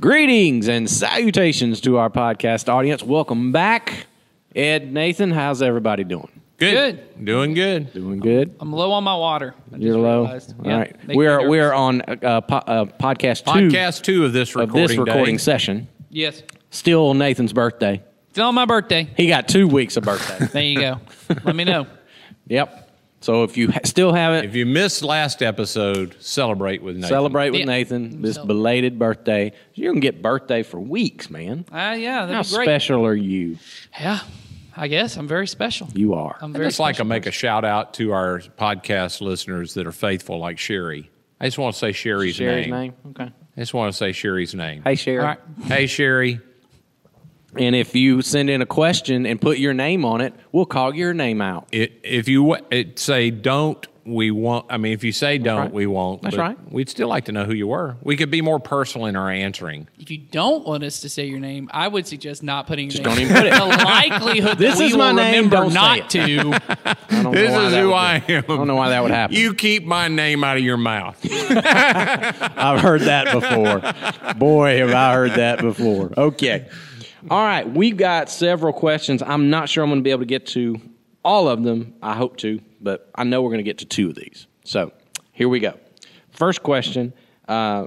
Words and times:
Greetings 0.00 0.66
and 0.68 0.90
salutations 0.90 1.80
to 1.82 1.98
our 1.98 2.10
podcast 2.10 2.68
audience. 2.68 3.02
Welcome 3.02 3.52
back. 3.52 4.06
Ed, 4.54 4.92
Nathan, 4.92 5.30
how's 5.30 5.62
everybody 5.62 6.02
doing? 6.02 6.28
Good. 6.56 7.24
Doing 7.24 7.54
good. 7.54 7.92
Doing 7.92 8.18
good. 8.18 8.56
I'm 8.60 8.72
low 8.72 8.90
on 8.92 9.04
my 9.04 9.14
water. 9.16 9.54
I 9.72 9.76
You're 9.76 9.96
low. 9.96 10.22
realized. 10.22 10.54
All 10.58 10.66
Yeah, 10.66 10.78
right. 10.78 11.06
make 11.06 11.16
We 11.16 11.26
are 11.28 11.48
we 11.48 11.60
are 11.60 11.72
on 11.72 12.00
uh, 12.02 12.40
po- 12.40 12.56
uh, 12.56 12.84
podcast 12.86 13.44
two 13.44 13.68
Podcast 13.68 14.02
two 14.02 14.24
of 14.24 14.32
this 14.32 14.50
of 14.50 14.56
recording 14.56 14.88
this 14.88 14.98
recording 14.98 15.34
day. 15.36 15.42
session. 15.42 15.88
Yes. 16.10 16.42
Still 16.70 17.14
Nathan's 17.14 17.52
birthday. 17.52 18.02
It's 18.30 18.38
on 18.40 18.54
my 18.54 18.64
birthday. 18.64 19.08
He 19.16 19.28
got 19.28 19.46
two 19.48 19.68
weeks 19.68 19.96
of 19.96 20.02
birthday. 20.04 20.46
There 20.46 20.62
you 20.62 20.80
go. 20.80 21.00
Let 21.44 21.54
me 21.54 21.62
know. 21.64 21.86
yep. 22.48 22.83
So 23.24 23.42
if 23.42 23.56
you 23.56 23.70
ha- 23.72 23.80
still 23.84 24.12
haven't 24.12 24.44
If 24.44 24.54
you 24.54 24.66
missed 24.66 25.02
last 25.02 25.42
episode, 25.42 26.14
celebrate 26.20 26.82
with 26.82 26.96
Nathan. 26.96 27.08
celebrate 27.08 27.50
with 27.52 27.60
Yeah. 27.60 27.64
Nathan 27.66 28.20
this 28.20 28.34
Celebrate. 28.34 28.54
belated 28.54 28.98
birthday, 28.98 29.52
you're 29.72 29.92
gonna 29.92 30.00
get 30.00 30.20
birthday 30.20 30.62
for 30.62 30.78
weeks, 30.78 31.30
man. 31.30 31.64
Ah, 31.72 31.94
yeah, 31.94 32.26
that'd 32.26 32.34
How 32.36 32.42
be 32.42 32.48
great. 32.54 32.64
special 32.66 33.06
are 33.06 33.14
you? 33.14 33.56
Yeah, 33.98 34.18
I 34.76 34.88
guess 34.88 35.16
I'm 35.16 35.26
very 35.26 35.46
special. 35.46 35.88
You 35.94 36.12
are. 36.12 36.36
I'm 36.42 36.50
I'd 36.50 36.56
very 36.58 36.66
just 36.68 36.80
like 36.80 36.96
to 36.96 36.96
special 36.98 37.08
make 37.08 37.24
a 37.24 37.30
shout 37.30 37.64
out 37.64 37.94
to 37.94 38.12
our 38.12 38.40
podcast 38.58 39.22
listeners 39.22 39.72
that 39.72 39.86
are 39.86 39.92
faithful, 39.92 40.38
like 40.38 40.58
Sherry. 40.58 41.10
I 41.40 41.46
just 41.46 41.56
want 41.56 41.72
to 41.74 41.78
say 41.78 41.92
Sherry's, 41.92 42.34
Sherry's 42.36 42.66
name. 42.66 42.74
name. 42.74 42.92
Okay. 43.10 43.24
I 43.56 43.60
just 43.60 43.72
want 43.72 43.90
to 43.90 43.96
say 43.96 44.12
Sherry's 44.12 44.54
name. 44.54 44.82
Hey, 44.84 44.96
Sherry. 44.96 45.20
All 45.20 45.24
right. 45.24 45.38
Hey, 45.64 45.86
Sherry. 45.86 46.40
And 47.58 47.74
if 47.74 47.94
you 47.94 48.22
send 48.22 48.50
in 48.50 48.62
a 48.62 48.66
question 48.66 49.26
and 49.26 49.40
put 49.40 49.58
your 49.58 49.74
name 49.74 50.04
on 50.04 50.20
it, 50.20 50.34
we'll 50.52 50.66
call 50.66 50.94
your 50.94 51.14
name 51.14 51.40
out. 51.40 51.68
It, 51.72 52.00
if 52.02 52.28
you 52.28 52.56
it, 52.70 52.98
say 52.98 53.30
don't, 53.30 53.86
we 54.06 54.30
won't. 54.30 54.66
I 54.68 54.76
mean, 54.76 54.92
if 54.92 55.02
you 55.02 55.12
say 55.12 55.38
don't, 55.38 55.58
right. 55.58 55.72
we 55.72 55.86
won't. 55.86 56.20
That's 56.22 56.36
right. 56.36 56.58
We'd 56.70 56.88
still 56.90 57.08
like 57.08 57.24
to 57.26 57.32
know 57.32 57.44
who 57.44 57.54
you 57.54 57.66
were. 57.66 57.96
We 58.02 58.16
could 58.16 58.30
be 58.30 58.42
more 58.42 58.60
personal 58.60 59.06
in 59.06 59.16
our 59.16 59.30
answering. 59.30 59.88
If 59.98 60.10
you 60.10 60.18
don't 60.18 60.66
want 60.66 60.84
us 60.84 61.00
to 61.00 61.08
say 61.08 61.24
your 61.24 61.40
name, 61.40 61.70
I 61.72 61.88
would 61.88 62.06
suggest 62.06 62.42
not 62.42 62.66
putting 62.66 62.90
your 62.90 63.02
name 63.02 63.04
don't 63.04 63.18
even 63.20 63.36
put 63.36 63.46
it. 63.46 63.54
The 63.54 63.64
likelihood 63.64 64.58
This 64.58 64.74
that 64.74 64.80
we 64.80 64.90
is 64.90 64.96
my 64.96 65.08
will 65.08 65.14
name, 65.16 65.44
remember 65.50 65.56
don't 65.56 65.70
say 65.70 65.74
not 65.74 65.98
it. 65.98 66.10
to. 66.10 66.20
I 67.10 67.22
don't 67.22 67.34
This 67.34 67.50
know 67.50 67.66
is 67.66 67.74
who 67.74 67.92
I 67.94 68.18
be. 68.20 68.34
am. 68.34 68.44
I 68.44 68.56
don't 68.56 68.66
know 68.66 68.76
why 68.76 68.90
that 68.90 69.02
would 69.02 69.10
happen. 69.12 69.36
You 69.36 69.54
keep 69.54 69.84
my 69.86 70.08
name 70.08 70.44
out 70.44 70.58
of 70.58 70.62
your 70.62 70.76
mouth. 70.76 71.18
I've 71.30 72.80
heard 72.80 73.02
that 73.02 73.32
before. 73.32 74.34
Boy, 74.34 74.78
have 74.78 74.90
I 74.90 75.14
heard 75.14 75.32
that 75.32 75.60
before. 75.60 76.12
Okay. 76.16 76.68
All 77.30 77.42
right. 77.42 77.68
We've 77.68 77.96
got 77.96 78.30
several 78.30 78.72
questions. 78.72 79.22
I'm 79.22 79.50
not 79.50 79.68
sure 79.68 79.82
I'm 79.82 79.90
going 79.90 80.00
to 80.00 80.04
be 80.04 80.10
able 80.10 80.22
to 80.22 80.26
get 80.26 80.46
to 80.48 80.80
all 81.24 81.48
of 81.48 81.62
them. 81.62 81.94
I 82.02 82.14
hope 82.14 82.36
to, 82.38 82.60
but 82.80 83.10
I 83.14 83.24
know 83.24 83.42
we're 83.42 83.50
going 83.50 83.58
to 83.58 83.64
get 83.64 83.78
to 83.78 83.86
two 83.86 84.10
of 84.10 84.14
these. 84.14 84.46
So 84.64 84.92
here 85.32 85.48
we 85.48 85.60
go. 85.60 85.78
First 86.30 86.62
question, 86.62 87.14
uh, 87.48 87.86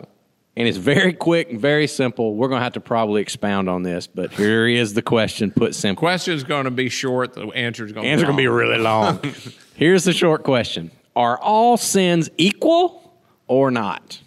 and 0.56 0.68
it's 0.68 0.78
very 0.78 1.14
quick 1.14 1.52
and 1.52 1.62
very 1.62 1.86
simple. 1.86 2.36
We're 2.36 2.48
going 2.48 2.60
to 2.60 2.64
have 2.64 2.74
to 2.74 2.80
probably 2.80 3.22
expound 3.22 3.70
on 3.70 3.84
this, 3.84 4.08
but 4.08 4.32
here 4.32 4.68
is 4.68 4.96
the 4.96 5.04
question 5.04 5.52
put 5.52 5.76
simply. 5.76 6.00
Question's 6.00 6.44
going 6.44 6.66
to 6.66 6.72
be 6.72 6.90
short. 6.90 7.34
The 7.34 7.48
answer's 7.50 7.92
going 7.92 8.06
to 8.06 8.10
Answer 8.10 8.26
going 8.26 8.38
to 8.38 8.42
be 8.42 8.48
really 8.48 8.80
long. 8.80 9.20
Here's 9.76 10.04
the 10.04 10.14
short 10.14 10.44
question 10.44 10.90
Are 11.16 11.38
all 11.38 11.78
sins 11.78 12.30
equal 12.38 13.22
or 13.48 13.70
not? 13.70 14.20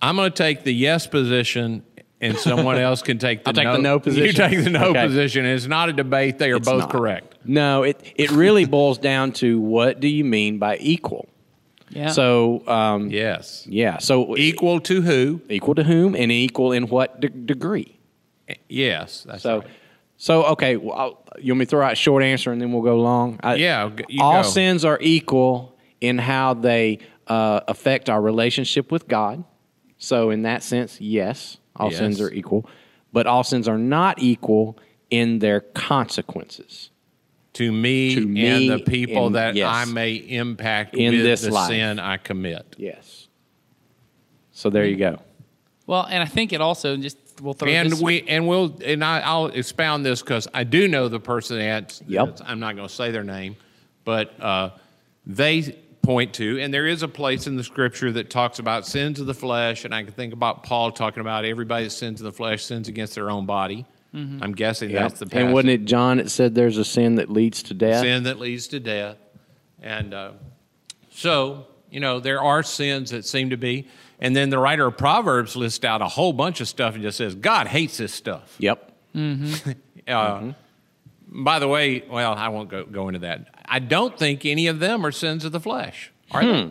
I'm 0.00 0.14
going 0.14 0.30
to 0.30 0.36
take 0.36 0.62
the 0.62 0.72
yes 0.72 1.08
position, 1.08 1.82
and 2.20 2.36
someone 2.38 2.78
else 2.78 3.02
can 3.02 3.18
take 3.18 3.44
the 3.44 3.48
I'll 3.50 3.54
take 3.54 3.64
no. 3.64 3.72
the 3.74 3.78
no 3.82 3.98
position. 4.00 4.26
You 4.26 4.32
take 4.32 4.64
the 4.64 4.70
no 4.70 4.84
Okay. 4.90 5.06
position. 5.06 5.44
It's 5.44 5.66
not 5.66 5.88
a 5.88 5.92
debate. 5.92 6.38
They 6.38 6.50
are 6.52 6.56
It's 6.56 6.68
both 6.68 6.80
not. 6.80 6.90
correct. 6.90 7.34
No, 7.44 7.82
it, 7.82 8.00
it 8.16 8.30
really 8.30 8.64
boils 8.64 8.98
down 8.98 9.32
to 9.34 9.60
what 9.60 10.00
do 10.00 10.08
you 10.08 10.24
mean 10.24 10.58
by 10.58 10.78
equal? 10.78 11.28
Yeah. 11.90 12.08
So, 12.08 12.66
um, 12.66 13.10
Yes. 13.10 13.64
yeah, 13.68 13.98
so 13.98 14.36
Equal 14.36 14.80
to 14.80 15.02
who? 15.02 15.40
equal 15.48 15.76
to 15.76 15.84
whom 15.84 16.16
and 16.16 16.32
equal 16.32 16.72
in 16.72 16.88
what 16.88 17.20
de- 17.20 17.28
degree? 17.28 17.98
Yes. 18.68 19.24
That's 19.28 19.42
So, 19.42 19.58
right. 19.58 19.66
so 20.16 20.44
okay, 20.46 20.76
well, 20.76 20.96
I'll, 20.98 21.24
you 21.38 21.52
want 21.52 21.60
me 21.60 21.64
to 21.66 21.70
throw 21.70 21.84
out 21.86 21.92
a 21.92 21.96
short 21.96 22.22
answer 22.24 22.50
and 22.50 22.60
then 22.60 22.72
we'll 22.72 22.82
go 22.82 22.98
long? 22.98 23.38
I- 23.42 23.54
Yeah, 23.56 23.90
you 24.08 24.22
all 24.22 24.42
go. 24.42 24.48
sins 24.48 24.84
are 24.84 24.98
equal 25.00 25.76
in 26.00 26.18
how 26.18 26.54
they 26.54 26.98
uh, 27.28 27.60
affect 27.68 28.08
our 28.10 28.20
relationship 28.20 28.90
with 28.90 29.06
God. 29.06 29.44
So, 29.98 30.30
in 30.30 30.42
that 30.42 30.62
sense, 30.64 31.00
yes, 31.00 31.56
all 31.78 31.90
Yes. 31.90 31.98
sins 31.98 32.20
are 32.20 32.32
equal, 32.32 32.68
but 33.12 33.26
all 33.26 33.44
sins 33.44 33.68
are 33.68 33.78
not 33.78 34.20
equal 34.22 34.78
in 35.10 35.38
their 35.38 35.60
consequences. 35.60 36.90
To 37.54 37.72
me, 37.72 38.14
To 38.14 38.20
me 38.26 38.46
and 38.68 38.80
the 38.80 38.84
people 38.84 39.26
and- 39.26 39.34
that 39.36 39.54
yes. 39.54 39.68
I 39.70 39.84
may 39.90 40.14
impact 40.14 40.94
In 40.94 41.14
with 41.14 41.22
this 41.22 41.42
the 41.42 41.50
life. 41.50 41.68
sin 41.68 41.98
I 41.98 42.18
commit. 42.18 42.76
Yes. 42.78 43.28
So 44.52 44.68
there 44.70 44.84
you 44.86 44.96
go. 44.96 45.20
well, 45.86 46.06
and 46.10 46.22
I 46.22 46.26
think 46.26 46.52
it 46.52 46.60
also 46.60 46.96
just 46.96 47.16
we'll 47.40 47.54
throw 47.54 47.68
And 47.68 47.92
this. 47.92 48.00
we 48.00 48.22
and 48.22 48.46
we'll 48.48 48.76
and 48.84 49.04
I, 49.04 49.20
I'll 49.20 49.46
expound 49.46 50.04
this 50.04 50.20
because 50.22 50.48
I 50.54 50.64
do 50.64 50.88
know 50.88 51.08
the 51.08 51.20
person 51.20 51.58
that 51.58 52.00
Yep. 52.08 52.40
I'm 52.44 52.58
not 52.60 52.76
going 52.76 52.88
to 52.88 52.94
say 52.94 53.10
their 53.10 53.22
name, 53.24 53.56
but 54.04 54.38
uh, 54.40 54.70
they 55.26 55.76
point 56.06 56.32
to 56.34 56.58
and 56.60 56.72
there 56.72 56.86
is 56.86 57.02
a 57.02 57.08
place 57.08 57.46
in 57.46 57.56
the 57.56 57.64
scripture 57.64 58.12
that 58.12 58.30
talks 58.30 58.58
about 58.58 58.86
sins 58.86 59.20
of 59.20 59.26
the 59.26 59.34
flesh, 59.34 59.84
and 59.84 59.94
I 59.94 60.02
can 60.04 60.12
think 60.12 60.32
about 60.32 60.62
Paul 60.62 60.92
talking 60.92 61.20
about 61.20 61.44
everybody 61.44 61.84
that 61.84 61.90
sins 61.90 62.20
of 62.20 62.24
the 62.24 62.32
flesh 62.32 62.64
sins 62.64 62.88
against 62.88 63.14
their 63.14 63.30
own 63.30 63.44
body. 63.46 63.84
I'm 64.14 64.52
guessing 64.52 64.92
that's 64.92 65.18
the 65.18 65.28
and 65.32 65.52
wasn't 65.52 65.70
it 65.70 65.84
John 65.84 66.16
that 66.16 66.30
said 66.30 66.54
there's 66.54 66.78
a 66.78 66.84
sin 66.86 67.16
that 67.16 67.28
leads 67.28 67.62
to 67.64 67.74
death? 67.74 68.00
sin 68.02 68.22
that 68.22 68.38
leads 68.38 68.68
to 68.68 68.80
death. 68.80 69.18
And 69.82 70.14
uh, 70.14 70.30
so, 71.10 71.66
you 71.90 72.00
know, 72.00 72.18
there 72.18 72.42
are 72.42 72.62
sins 72.62 73.10
that 73.10 73.26
seem 73.26 73.50
to 73.50 73.58
be. 73.58 73.88
And 74.18 74.34
then 74.34 74.48
the 74.48 74.58
writer 74.58 74.86
of 74.86 74.96
Proverbs 74.96 75.54
lists 75.54 75.84
out 75.84 76.00
a 76.00 76.08
whole 76.08 76.32
bunch 76.32 76.62
of 76.62 76.68
stuff 76.68 76.94
and 76.94 77.02
just 77.02 77.18
says, 77.18 77.34
God 77.34 77.66
hates 77.66 77.98
this 77.98 78.14
stuff. 78.14 78.56
Yep. 78.58 78.92
Uh, 80.08 80.52
By 81.26 81.58
the 81.58 81.66
way, 81.66 82.04
well, 82.08 82.32
I 82.34 82.46
won't 82.48 82.68
go, 82.68 82.84
go 82.84 83.08
into 83.08 83.18
that. 83.20 83.55
I 83.76 83.78
don't 83.78 84.18
think 84.18 84.46
any 84.46 84.68
of 84.68 84.78
them 84.78 85.04
are 85.04 85.12
sins 85.12 85.44
of 85.44 85.52
the 85.52 85.60
flesh. 85.60 86.10
Are 86.30 86.42
they? 86.42 86.62
Hmm. 86.62 86.68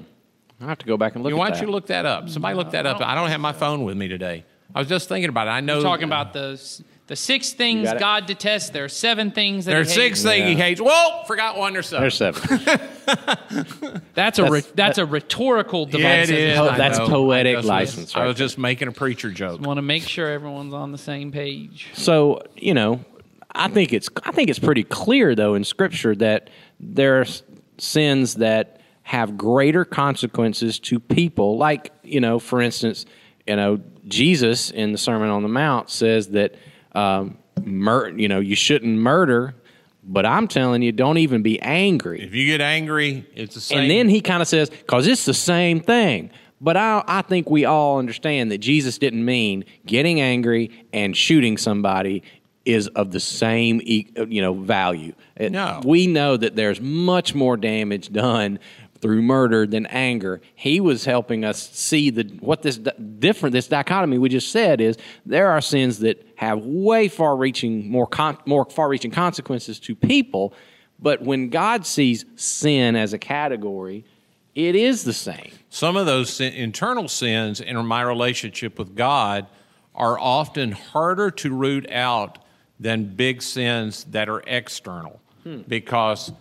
I 0.59 0.65
have 0.65 0.79
to 0.79 0.85
go 0.87 0.97
back 0.97 1.13
and 1.13 1.23
look 1.23 1.29
You- 1.29 1.35
at 1.37 1.39
Why 1.39 1.49
that. 1.51 1.57
don't 1.59 1.67
you 1.67 1.71
look 1.71 1.85
that 1.87 2.07
up? 2.07 2.29
Somebody 2.29 2.55
look 2.55 2.71
that 2.71 2.87
up. 2.87 2.99
I 3.01 3.13
don't 3.13 3.29
have 3.29 3.39
my 3.41 3.53
phone 3.53 3.83
with 3.83 3.95
me 3.95 4.07
today. 4.07 4.43
I 4.73 4.79
was 4.79 4.87
just 4.89 5.07
thinking 5.07 5.29
about 5.29 5.45
it. 5.47 5.51
I 5.51 5.59
know 5.61 5.83
talking 5.83 6.05
about 6.05 6.33
the 6.33 6.59
the 7.07 7.15
six 7.15 7.53
things? 7.53 7.87
God 7.99 8.25
detests. 8.25 8.71
There 8.71 8.83
are 8.83 8.89
seven 8.89 9.29
things 9.29 9.65
that 9.65 9.71
There 9.73 9.81
are 9.81 9.83
he 9.83 9.89
six 9.89 10.23
hates. 10.23 10.23
things 10.23 10.47
he 10.49 10.55
hates. 10.55 10.81
Whoa, 10.83 11.23
forgot 11.27 11.55
one 11.57 11.77
or 11.77 11.83
seven. 11.83 12.01
There's 12.01 12.15
seven. 12.17 12.41
That's 14.15 14.39
a 14.39 14.43
re- 14.49 14.61
That's- 14.61 14.71
that's 14.75 14.97
a 14.97 15.05
rhetorical 15.05 15.85
device. 15.85 16.03
Yeah, 16.03 16.23
it 16.23 16.29
is. 16.31 16.57
po- 16.57 16.69
oh, 16.69 16.77
that's 16.77 16.97
know. 16.97 17.07
poetic 17.07 17.53
I 17.57 17.59
just- 17.59 17.67
license 17.67 18.15
I 18.15 18.21
right 18.21 18.27
was 18.27 18.35
just 18.37 18.57
making 18.57 18.87
a 18.87 18.91
preacher 18.91 19.29
joke. 19.29 19.61
Want 19.61 19.77
to 19.77 19.81
make 19.83 20.03
sure 20.03 20.27
everyone's 20.31 20.73
on 20.73 20.91
the 20.91 20.97
same 20.97 21.31
page. 21.31 21.89
so 21.93 22.41
you 22.55 22.73
know, 22.73 23.03
I 23.53 23.67
think 23.67 23.93
it's 23.93 24.09
I 24.23 24.31
think 24.31 24.49
it's 24.49 24.59
pretty 24.59 24.83
clear 24.83 25.35
though 25.35 25.53
in 25.53 25.63
Scripture 25.63 26.15
that 26.15 26.49
there 26.79 27.21
are 27.21 27.25
sins 27.77 28.35
that 28.35 28.81
have 29.03 29.37
greater 29.37 29.85
consequences 29.85 30.79
to 30.79 30.99
people. 30.99 31.57
Like 31.57 31.91
you 32.03 32.19
know, 32.19 32.39
for 32.39 32.61
instance, 32.61 33.05
you 33.47 33.55
know 33.55 33.79
Jesus 34.07 34.71
in 34.71 34.91
the 34.91 34.97
Sermon 34.97 35.29
on 35.29 35.43
the 35.43 35.49
Mount 35.49 35.89
says 35.89 36.29
that 36.29 36.55
um, 36.93 37.37
mur- 37.63 38.09
you 38.09 38.27
know 38.27 38.39
you 38.39 38.55
shouldn't 38.55 38.97
murder. 38.97 39.55
But 40.07 40.23
I'm 40.27 40.47
telling 40.47 40.83
you, 40.83 40.91
don't 40.91 41.17
even 41.17 41.41
be 41.41 41.59
angry. 41.61 42.21
If 42.21 42.35
you 42.35 42.45
get 42.45 42.61
angry, 42.61 43.25
it's 43.33 43.55
the 43.55 43.61
same. 43.61 43.79
And 43.79 43.89
then 43.89 44.07
he 44.07 44.21
kind 44.21 44.39
of 44.39 44.47
says, 44.47 44.69
because 44.69 45.07
it's 45.07 45.25
the 45.25 45.33
same 45.33 45.79
thing. 45.79 46.29
But 46.61 46.77
I, 46.77 47.03
I 47.07 47.21
think 47.23 47.49
we 47.49 47.65
all 47.65 47.97
understand 47.97 48.51
that 48.51 48.59
Jesus 48.59 48.97
didn't 48.97 49.25
mean 49.25 49.65
getting 49.85 50.21
angry 50.21 50.69
and 50.93 51.17
shooting 51.17 51.57
somebody 51.57 52.21
is 52.65 52.87
of 52.89 53.11
the 53.11 53.19
same 53.19 53.79
you 53.83 54.41
know 54.41 54.53
value. 54.53 55.13
No. 55.39 55.81
we 55.85 56.07
know 56.07 56.35
that 56.35 56.55
there's 56.55 56.81
much 56.81 57.35
more 57.35 57.57
damage 57.57 58.11
done 58.11 58.59
through 59.01 59.21
murder 59.21 59.67
than 59.67 59.85
anger. 59.87 60.41
He 60.55 60.79
was 60.79 61.05
helping 61.05 61.45
us 61.45 61.69
see 61.69 62.09
the 62.09 62.23
what 62.39 62.63
this 62.63 62.77
different 62.77 63.53
this 63.53 63.67
dichotomy 63.67 64.17
we 64.17 64.29
just 64.29 64.51
said 64.51 64.81
is 64.81 64.97
there 65.25 65.51
are 65.51 65.61
sins 65.61 65.99
that 65.99 66.25
have 66.37 66.65
way 66.65 67.07
far-reaching 67.07 67.89
more 67.89 68.07
con- 68.07 68.37
more 68.45 68.65
far-reaching 68.65 69.11
consequences 69.11 69.79
to 69.81 69.95
people, 69.95 70.53
but 70.99 71.21
when 71.21 71.49
God 71.49 71.85
sees 71.85 72.25
sin 72.35 72.95
as 72.95 73.13
a 73.13 73.19
category, 73.19 74.05
it 74.55 74.75
is 74.75 75.03
the 75.03 75.13
same. 75.13 75.51
some 75.69 75.97
of 75.97 76.05
those 76.05 76.31
sin, 76.31 76.53
internal 76.53 77.07
sins 77.07 77.61
in 77.61 77.75
my 77.85 78.01
relationship 78.01 78.79
with 78.79 78.95
God 78.95 79.45
are 79.93 80.17
often 80.17 80.71
harder 80.71 81.29
to 81.31 81.53
root 81.53 81.89
out 81.91 82.39
than 82.79 83.05
big 83.15 83.41
sins 83.41 84.03
that 84.11 84.27
are 84.29 84.41
external 84.47 85.19
because 85.67 86.31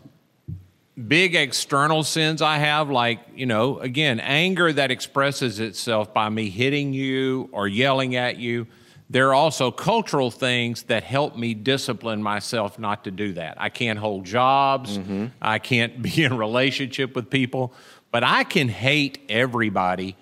big 1.08 1.34
external 1.34 2.02
sins 2.02 2.40
I 2.40 2.56
have, 2.58 2.88
like, 2.90 3.20
you 3.34 3.46
know, 3.46 3.78
again, 3.80 4.18
anger 4.20 4.72
that 4.72 4.90
expresses 4.90 5.60
itself 5.60 6.14
by 6.14 6.28
me 6.30 6.48
hitting 6.50 6.92
you 6.94 7.48
or 7.52 7.68
yelling 7.68 8.16
at 8.16 8.38
you. 8.38 8.66
There 9.10 9.28
are 9.28 9.34
also 9.34 9.70
cultural 9.70 10.30
things 10.30 10.84
that 10.84 11.04
help 11.04 11.36
me 11.36 11.52
discipline 11.54 12.22
myself 12.22 12.78
not 12.78 13.04
to 13.04 13.10
do 13.10 13.34
that. 13.34 13.60
I 13.60 13.68
can't 13.68 13.98
hold 13.98 14.24
jobs. 14.24 14.98
I 15.42 15.58
can't 15.58 16.00
be 16.06 16.24
in 16.24 16.36
relationship 16.38 17.14
with 17.14 17.28
people, 17.28 17.74
but 18.10 18.24
I 18.24 18.44
can 18.44 18.68
hate 18.68 19.18
everybody 19.28 20.16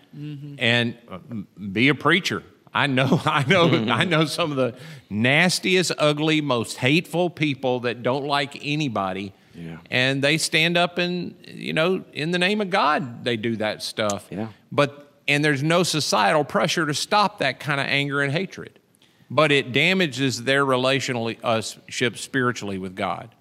and 0.59 0.99
uh, 1.09 1.19
be 1.71 1.89
a 1.89 1.95
preacher. 1.95 2.43
I 2.75 2.87
know, 2.87 3.21
I 3.27 3.45
know, 3.45 3.69
I 3.93 4.05
know 4.05 4.25
some 4.25 4.51
of 4.51 4.57
the 4.57 4.75
nastiest, 5.11 5.93
ugly, 5.99 6.41
most 6.41 6.79
hateful 6.79 7.29
people 7.29 7.81
that 7.81 8.03
don't 8.03 8.25
like 8.25 8.59
anybody. 8.65 9.35
Yeah. 9.55 9.77
And 9.91 10.25
they 10.25 10.39
stand 10.39 10.79
up 10.79 10.97
and, 10.97 11.35
you 11.47 11.75
know, 11.75 12.05
in 12.15 12.31
the 12.31 12.39
name 12.39 12.63
of 12.63 12.71
God, 12.71 13.25
they 13.25 13.37
do 13.37 13.57
that 13.57 13.83
stuff. 13.83 14.27
Yeah. 14.31 14.49
But, 14.71 15.13
and 15.29 15.45
there's 15.45 15.63
no 15.63 15.83
societal 15.83 16.45
pressure 16.45 16.87
to 16.87 16.95
stop 16.95 17.39
that 17.41 17.61
kind 17.61 17.79
of 17.79 17.87
anger 17.89 18.23
and 18.23 18.33
hatred. 18.33 18.79
But 19.31 19.53
it 19.53 19.73
damages 19.73 20.45
their 20.45 20.65
relationship 20.65 21.41
uh, 21.45 21.61
spiritually 22.17 22.79
with 22.79 22.97
God. 22.97 23.35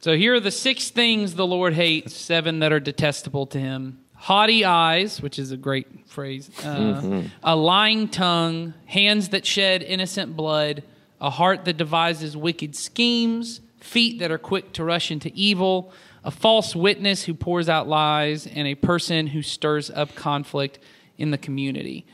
So 0.00 0.16
here 0.16 0.34
are 0.34 0.40
the 0.40 0.50
six 0.50 0.90
things 0.90 1.34
the 1.34 1.46
Lord 1.46 1.74
hates, 1.74 2.14
seven 2.14 2.60
that 2.60 2.72
are 2.72 2.80
detestable 2.80 3.46
to 3.46 3.58
him. 3.58 3.98
Haughty 4.20 4.64
eyes, 4.64 5.22
which 5.22 5.38
is 5.38 5.52
a 5.52 5.56
great 5.56 5.86
phrase, 6.08 6.50
uh, 6.64 7.22
a 7.42 7.54
lying 7.54 8.08
tongue, 8.08 8.74
hands 8.86 9.28
that 9.30 9.46
shed 9.46 9.82
innocent 9.82 10.36
blood, 10.36 10.82
a 11.20 11.30
heart 11.30 11.64
that 11.66 11.76
devises 11.76 12.36
wicked 12.36 12.74
schemes, 12.74 13.60
feet 13.80 14.18
that 14.18 14.30
are 14.30 14.38
quick 14.38 14.72
to 14.72 14.82
rush 14.84 15.10
into 15.12 15.30
evil, 15.34 15.92
a 16.24 16.30
false 16.32 16.74
witness 16.74 17.24
who 17.24 17.32
pours 17.34 17.68
out 17.68 17.88
lies, 17.88 18.46
and 18.48 18.66
a 18.66 18.74
person 18.74 19.28
who 19.28 19.40
stirs 19.40 19.88
up 19.90 20.14
conflict 20.16 20.80
in 21.16 21.30
the 21.30 21.38
community. 21.38 22.04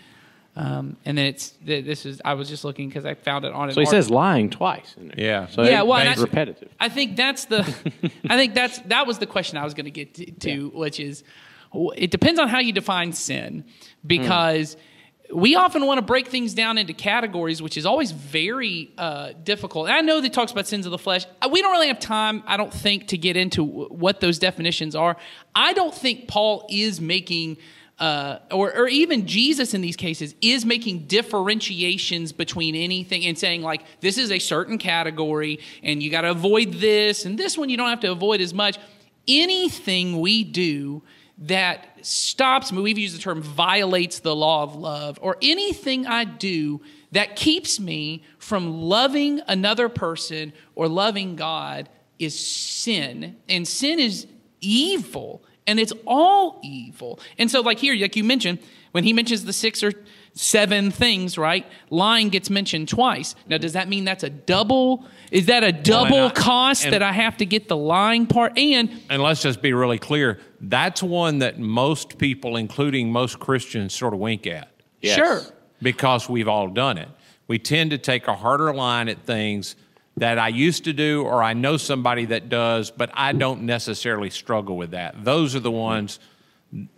Um, 0.56 0.96
and 1.04 1.18
then 1.18 1.26
it's 1.26 1.54
this 1.64 2.06
is 2.06 2.20
I 2.24 2.34
was 2.34 2.48
just 2.48 2.64
looking 2.64 2.88
because 2.88 3.04
I 3.04 3.14
found 3.14 3.44
it 3.44 3.52
on. 3.52 3.70
an 3.70 3.74
So 3.74 3.80
he 3.80 3.86
art- 3.86 3.90
says 3.90 4.08
lying 4.10 4.50
twice. 4.50 4.94
In 4.96 5.08
there. 5.08 5.16
Yeah. 5.18 5.46
So 5.48 5.62
yeah, 5.62 5.80
it- 5.80 5.86
well, 5.86 5.98
and 5.98 6.08
it's 6.10 6.20
repetitive. 6.20 6.68
I 6.78 6.88
think 6.90 7.16
that's 7.16 7.46
the, 7.46 7.60
I 8.28 8.36
think 8.36 8.54
that's 8.54 8.78
that 8.80 9.06
was 9.06 9.18
the 9.18 9.26
question 9.26 9.58
I 9.58 9.64
was 9.64 9.74
going 9.74 9.86
to 9.86 9.90
get 9.90 10.14
to, 10.14 10.30
to 10.30 10.68
which 10.68 11.00
is, 11.00 11.22
w- 11.22 11.30
it 11.96 12.10
depends 12.10 12.38
on 12.40 12.48
how 12.48 12.60
you 12.60 12.72
define 12.72 13.12
sin, 13.12 13.64
because 14.06 14.76
we 15.32 15.56
often 15.56 15.86
want 15.86 15.98
to 15.98 16.02
break 16.02 16.28
things 16.28 16.54
down 16.54 16.78
into 16.78 16.92
categories, 16.92 17.62
which 17.62 17.76
is 17.76 17.86
always 17.86 18.12
very 18.12 18.92
uh, 18.98 19.32
difficult. 19.42 19.86
And 19.88 19.96
I 19.96 20.00
know 20.00 20.20
that 20.20 20.32
talks 20.32 20.52
about 20.52 20.66
sins 20.66 20.86
of 20.86 20.92
the 20.92 20.98
flesh. 20.98 21.26
Uh, 21.40 21.48
We 21.50 21.62
don't 21.62 21.72
really 21.72 21.88
have 21.88 21.98
time, 21.98 22.42
I 22.46 22.56
don't 22.56 22.72
think, 22.72 23.08
to 23.08 23.18
get 23.18 23.36
into 23.36 23.64
what 23.64 24.20
those 24.20 24.38
definitions 24.38 24.94
are. 24.94 25.16
I 25.54 25.72
don't 25.72 25.94
think 25.94 26.28
Paul 26.28 26.66
is 26.68 27.00
making 27.00 27.56
uh, 27.98 28.38
or, 28.50 28.76
or 28.76 28.88
even 28.88 29.26
Jesus 29.26 29.72
in 29.72 29.80
these 29.80 29.96
cases 29.96 30.34
is 30.40 30.64
making 30.64 31.06
differentiations 31.06 32.32
between 32.32 32.74
anything 32.74 33.24
and 33.24 33.38
saying 33.38 33.62
like 33.62 33.84
this 34.00 34.18
is 34.18 34.32
a 34.32 34.40
certain 34.40 34.78
category 34.78 35.60
and 35.82 36.02
you 36.02 36.10
got 36.10 36.22
to 36.22 36.30
avoid 36.30 36.74
this 36.74 37.24
and 37.24 37.38
this 37.38 37.56
one 37.56 37.68
you 37.68 37.76
don't 37.76 37.88
have 37.88 38.00
to 38.00 38.10
avoid 38.10 38.40
as 38.40 38.52
much. 38.52 38.78
Anything 39.28 40.20
we 40.20 40.42
do 40.42 41.02
that 41.38 41.88
stops 42.02 42.70
me, 42.70 42.80
we've 42.80 42.98
used 42.98 43.16
the 43.16 43.20
term 43.20 43.42
violates 43.42 44.20
the 44.20 44.34
law 44.34 44.62
of 44.62 44.76
love, 44.76 45.18
or 45.20 45.36
anything 45.42 46.06
I 46.06 46.24
do 46.24 46.80
that 47.12 47.36
keeps 47.36 47.80
me 47.80 48.22
from 48.38 48.82
loving 48.82 49.40
another 49.46 49.88
person 49.88 50.52
or 50.74 50.88
loving 50.88 51.36
God 51.36 51.88
is 52.18 52.38
sin. 52.38 53.36
And 53.48 53.66
sin 53.66 53.98
is 53.98 54.26
evil 54.60 55.42
and 55.66 55.80
it's 55.80 55.92
all 56.06 56.60
evil. 56.62 57.18
And 57.38 57.50
so, 57.50 57.60
like 57.60 57.78
here, 57.78 57.94
like 57.94 58.16
you 58.16 58.24
mentioned, 58.24 58.58
when 58.92 59.04
he 59.04 59.12
mentions 59.12 59.44
the 59.44 59.52
six 59.52 59.82
or 59.82 59.92
seven 60.34 60.90
things, 60.90 61.38
right? 61.38 61.66
Lying 61.90 62.28
gets 62.28 62.50
mentioned 62.50 62.88
twice. 62.88 63.34
Now, 63.48 63.58
does 63.58 63.72
that 63.72 63.88
mean 63.88 64.04
that's 64.04 64.24
a 64.24 64.30
double? 64.30 65.06
Is 65.30 65.46
that 65.46 65.64
a 65.64 65.72
double 65.72 66.26
I- 66.26 66.30
cost 66.30 66.84
and- 66.84 66.92
that 66.92 67.02
I 67.02 67.12
have 67.12 67.36
to 67.38 67.46
get 67.46 67.68
the 67.68 67.76
lying 67.76 68.26
part? 68.26 68.58
And 68.58 68.90
And 69.08 69.22
let's 69.22 69.42
just 69.42 69.62
be 69.62 69.72
really 69.72 69.98
clear 69.98 70.40
that's 70.60 71.02
one 71.02 71.38
that 71.40 71.58
most 71.58 72.18
people, 72.18 72.56
including 72.56 73.10
most 73.12 73.38
Christians, 73.38 73.94
sort 73.94 74.14
of 74.14 74.20
wink 74.20 74.46
at 74.46 74.70
Yes. 75.00 75.16
sure, 75.16 75.42
because 75.82 76.28
we've 76.28 76.48
all 76.48 76.68
done 76.68 76.98
it. 76.98 77.08
We 77.46 77.58
tend 77.58 77.90
to 77.90 77.98
take 77.98 78.26
a 78.26 78.34
harder 78.34 78.72
line 78.72 79.08
at 79.08 79.22
things 79.24 79.76
that 80.16 80.38
I 80.38 80.48
used 80.48 80.84
to 80.84 80.92
do 80.92 81.22
or 81.24 81.42
I 81.42 81.52
know 81.54 81.76
somebody 81.76 82.26
that 82.26 82.48
does, 82.48 82.90
but 82.90 83.10
I 83.14 83.32
don't 83.32 83.62
necessarily 83.62 84.30
struggle 84.30 84.76
with 84.76 84.92
that. 84.92 85.24
Those 85.24 85.54
are 85.54 85.60
the 85.60 85.70
ones, 85.70 86.20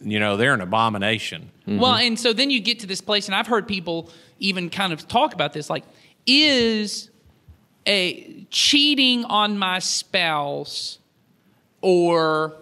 you 0.00 0.20
know, 0.20 0.37
they're 0.37 0.55
an 0.55 0.61
abomination. 0.61 1.50
Well, 1.67 1.94
mm-hmm. 1.94 2.06
and 2.06 2.20
so 2.20 2.32
then 2.32 2.50
you 2.50 2.61
get 2.61 2.81
to 2.81 2.87
this 2.87 3.00
place, 3.00 3.26
and 3.26 3.34
I've 3.34 3.46
heard 3.46 3.67
people 3.67 4.11
even 4.38 4.70
kind 4.70 4.93
of 4.93 5.08
talk 5.08 5.34
about 5.34 5.52
this 5.52 5.70
like, 5.70 5.84
is 6.26 7.11
a 7.87 8.44
cheating 8.50 9.25
on 9.25 9.59
my 9.59 9.79
spouse 9.79 10.99
or 11.81 12.55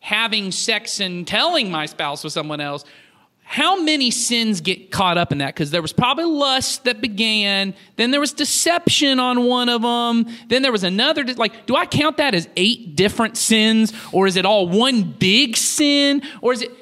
having 0.00 0.50
sex 0.50 1.00
and 1.00 1.26
telling 1.26 1.70
my 1.70 1.86
spouse 1.86 2.24
with 2.24 2.32
someone 2.32 2.60
else 2.60 2.84
how 3.52 3.82
many 3.82 4.10
sins 4.10 4.62
get 4.62 4.90
caught 4.90 5.18
up 5.18 5.30
in 5.30 5.36
that? 5.38 5.54
Because 5.54 5.70
there 5.70 5.82
was 5.82 5.92
probably 5.92 6.24
lust 6.24 6.84
that 6.84 7.02
began 7.02 7.74
then 7.96 8.10
there 8.10 8.18
was 8.20 8.32
deception 8.32 9.20
on 9.20 9.44
one 9.44 9.68
of 9.68 9.82
them 9.82 10.26
then 10.48 10.62
there 10.62 10.72
was 10.72 10.84
another 10.84 11.22
like 11.34 11.66
do 11.66 11.76
i 11.76 11.84
count 11.84 12.16
that 12.16 12.34
as 12.34 12.48
eight 12.56 12.96
different 12.96 13.36
sins 13.36 13.92
or 14.10 14.26
is 14.26 14.36
it 14.36 14.46
all 14.46 14.66
one 14.66 15.02
big 15.02 15.54
sin 15.54 16.22
or 16.40 16.54
is 16.54 16.62
it 16.62 16.81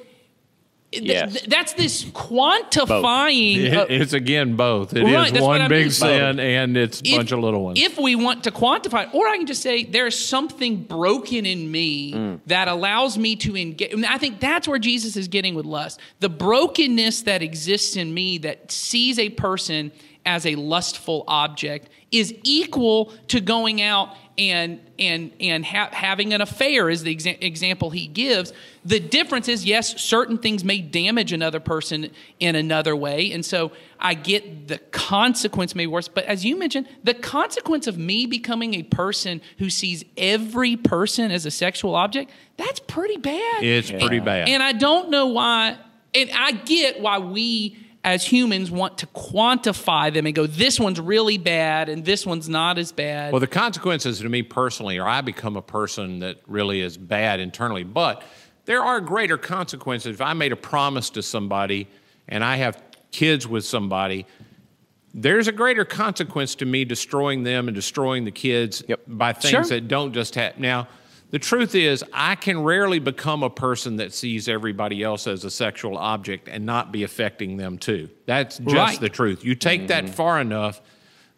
Yes. 0.92 1.32
th- 1.32 1.44
that's 1.46 1.72
this 1.74 2.04
quantifying 2.04 3.56
It- 3.64 3.72
of- 3.74 3.90
it's 3.90 4.12
again 4.12 4.56
both. 4.56 4.92
It 4.94 5.04
is 5.06 5.14
Right, 5.14 5.32
that's 5.32 5.42
what 5.42 5.48
one 5.48 5.60
I 5.62 5.68
big 5.68 5.84
mean. 5.84 5.90
sin 5.90 6.40
and 6.40 6.76
it's 6.76 7.00
a 7.04 7.16
bunch 7.16 7.32
of 7.32 7.38
little 7.40 7.62
ones. 7.64 7.80
If 7.80 7.98
we 7.98 8.16
want 8.16 8.44
to 8.44 8.50
quantify, 8.50 9.04
it, 9.04 9.14
or 9.14 9.28
I 9.28 9.36
can 9.36 9.46
just 9.46 9.62
say 9.62 9.84
there's 9.84 10.18
something 10.18 10.82
broken 10.82 11.46
in 11.46 11.70
me 11.70 12.12
Mm. 12.12 12.40
that 12.46 12.68
allows 12.68 13.16
me 13.18 13.36
to 13.36 13.56
engage. 13.56 13.94
I 14.08 14.18
think 14.18 14.40
that's 14.40 14.66
where 14.66 14.78
Jesus 14.78 15.16
is 15.16 15.28
getting 15.28 15.54
with 15.54 15.64
lust. 15.66 16.00
The 16.20 16.28
brokenness 16.28 17.22
that 17.22 17.42
exists 17.42 17.96
in 17.96 18.12
me 18.12 18.38
that 18.38 18.70
sees 18.72 19.18
a 19.18 19.28
person 19.30 19.92
as 20.26 20.46
a 20.46 20.54
lustful 20.54 21.24
object 21.26 21.88
is 22.10 22.34
equal 22.42 23.12
to 23.28 23.40
going 23.40 23.80
out 23.80 24.14
and 24.38 24.80
and 24.98 25.32
and 25.38 25.64
ha- 25.64 25.90
having 25.92 26.32
an 26.32 26.40
affair 26.40 26.88
is 26.88 27.02
the 27.02 27.14
exa- 27.14 27.42
example 27.42 27.90
he 27.90 28.06
gives. 28.06 28.52
The 28.84 28.98
difference 28.98 29.48
is 29.48 29.64
yes, 29.66 30.00
certain 30.00 30.38
things 30.38 30.64
may 30.64 30.80
damage 30.80 31.32
another 31.32 31.60
person 31.60 32.10
in 32.38 32.56
another 32.56 32.96
way, 32.96 33.32
and 33.32 33.44
so 33.44 33.72
I 33.98 34.14
get 34.14 34.68
the 34.68 34.78
consequence 34.78 35.74
may 35.74 35.84
be 35.84 35.88
worse. 35.88 36.08
But 36.08 36.24
as 36.24 36.44
you 36.44 36.58
mentioned, 36.58 36.88
the 37.04 37.14
consequence 37.14 37.86
of 37.86 37.98
me 37.98 38.26
becoming 38.26 38.74
a 38.74 38.82
person 38.82 39.42
who 39.58 39.68
sees 39.68 40.04
every 40.16 40.76
person 40.76 41.30
as 41.30 41.44
a 41.44 41.50
sexual 41.50 41.94
object 41.94 42.30
that's 42.56 42.80
pretty 42.80 43.16
bad. 43.16 43.62
it's 43.62 43.90
pretty 43.90 44.20
bad. 44.20 44.48
And 44.48 44.62
I 44.62 44.72
don't 44.72 45.10
know 45.10 45.28
why, 45.28 45.76
and 46.14 46.30
I 46.34 46.52
get 46.52 47.00
why 47.00 47.18
we 47.18 47.76
as 48.02 48.24
humans 48.24 48.70
want 48.70 48.98
to 48.98 49.06
quantify 49.08 50.12
them 50.12 50.26
and 50.26 50.34
go, 50.34 50.46
this 50.46 50.80
one's 50.80 50.98
really 51.00 51.36
bad 51.36 51.88
and 51.88 52.04
this 52.04 52.24
one's 52.24 52.48
not 52.48 52.78
as 52.78 52.92
bad. 52.92 53.32
Well, 53.32 53.40
the 53.40 53.46
consequences 53.46 54.20
to 54.20 54.28
me 54.28 54.42
personally 54.42 54.98
are 54.98 55.08
I 55.08 55.20
become 55.20 55.56
a 55.56 55.62
person 55.62 56.20
that 56.20 56.38
really 56.46 56.80
is 56.80 56.96
bad 56.96 57.40
internally. 57.40 57.84
But 57.84 58.22
there 58.64 58.82
are 58.82 59.00
greater 59.00 59.36
consequences. 59.36 60.14
If 60.14 60.20
I 60.22 60.32
made 60.32 60.52
a 60.52 60.56
promise 60.56 61.10
to 61.10 61.22
somebody 61.22 61.88
and 62.26 62.42
I 62.42 62.56
have 62.56 62.82
kids 63.10 63.46
with 63.46 63.64
somebody, 63.66 64.24
there's 65.12 65.48
a 65.48 65.52
greater 65.52 65.84
consequence 65.84 66.54
to 66.56 66.64
me 66.66 66.84
destroying 66.86 67.42
them 67.42 67.68
and 67.68 67.74
destroying 67.74 68.24
the 68.24 68.30
kids 68.30 68.82
Yep. 68.88 69.00
by 69.08 69.32
things 69.34 69.50
Sure. 69.50 69.64
that 69.64 69.88
don't 69.88 70.14
just 70.14 70.36
happen. 70.36 70.62
Now, 70.62 70.88
the 71.30 71.38
truth 71.38 71.74
is, 71.74 72.04
I 72.12 72.34
can 72.34 72.62
rarely 72.62 72.98
become 72.98 73.42
a 73.42 73.50
person 73.50 73.96
that 73.96 74.12
sees 74.12 74.48
everybody 74.48 75.02
else 75.02 75.26
as 75.26 75.44
a 75.44 75.50
sexual 75.50 75.96
object 75.96 76.48
and 76.48 76.66
not 76.66 76.90
be 76.92 77.02
affecting 77.04 77.56
them 77.56 77.78
too. 77.78 78.08
That's 78.26 78.58
just 78.58 78.74
Right. 78.74 79.00
the 79.00 79.08
truth. 79.08 79.44
You 79.44 79.54
take 79.54 79.88
that 79.88 80.04
mm-hmm. 80.04 80.12
far 80.14 80.40
enough, 80.40 80.80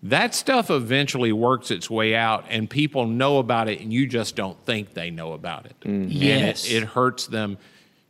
that 0.04 0.34
stuff 0.34 0.70
eventually 0.70 1.32
works 1.32 1.70
its 1.70 1.88
way 1.88 2.14
out, 2.16 2.46
and 2.48 2.68
people 2.68 3.06
know 3.06 3.38
about 3.38 3.68
it, 3.68 3.80
and 3.80 3.92
you 3.92 4.06
just 4.06 4.34
don't 4.34 4.58
think 4.64 4.94
they 4.94 5.10
know 5.10 5.32
about 5.32 5.66
it. 5.66 5.76
Mm-hmm. 5.80 5.90
And 5.94 6.12
it- 6.12 6.12
Yes. 6.12 6.70
it, 6.70 6.82
hurts 6.82 7.26
them. 7.26 7.58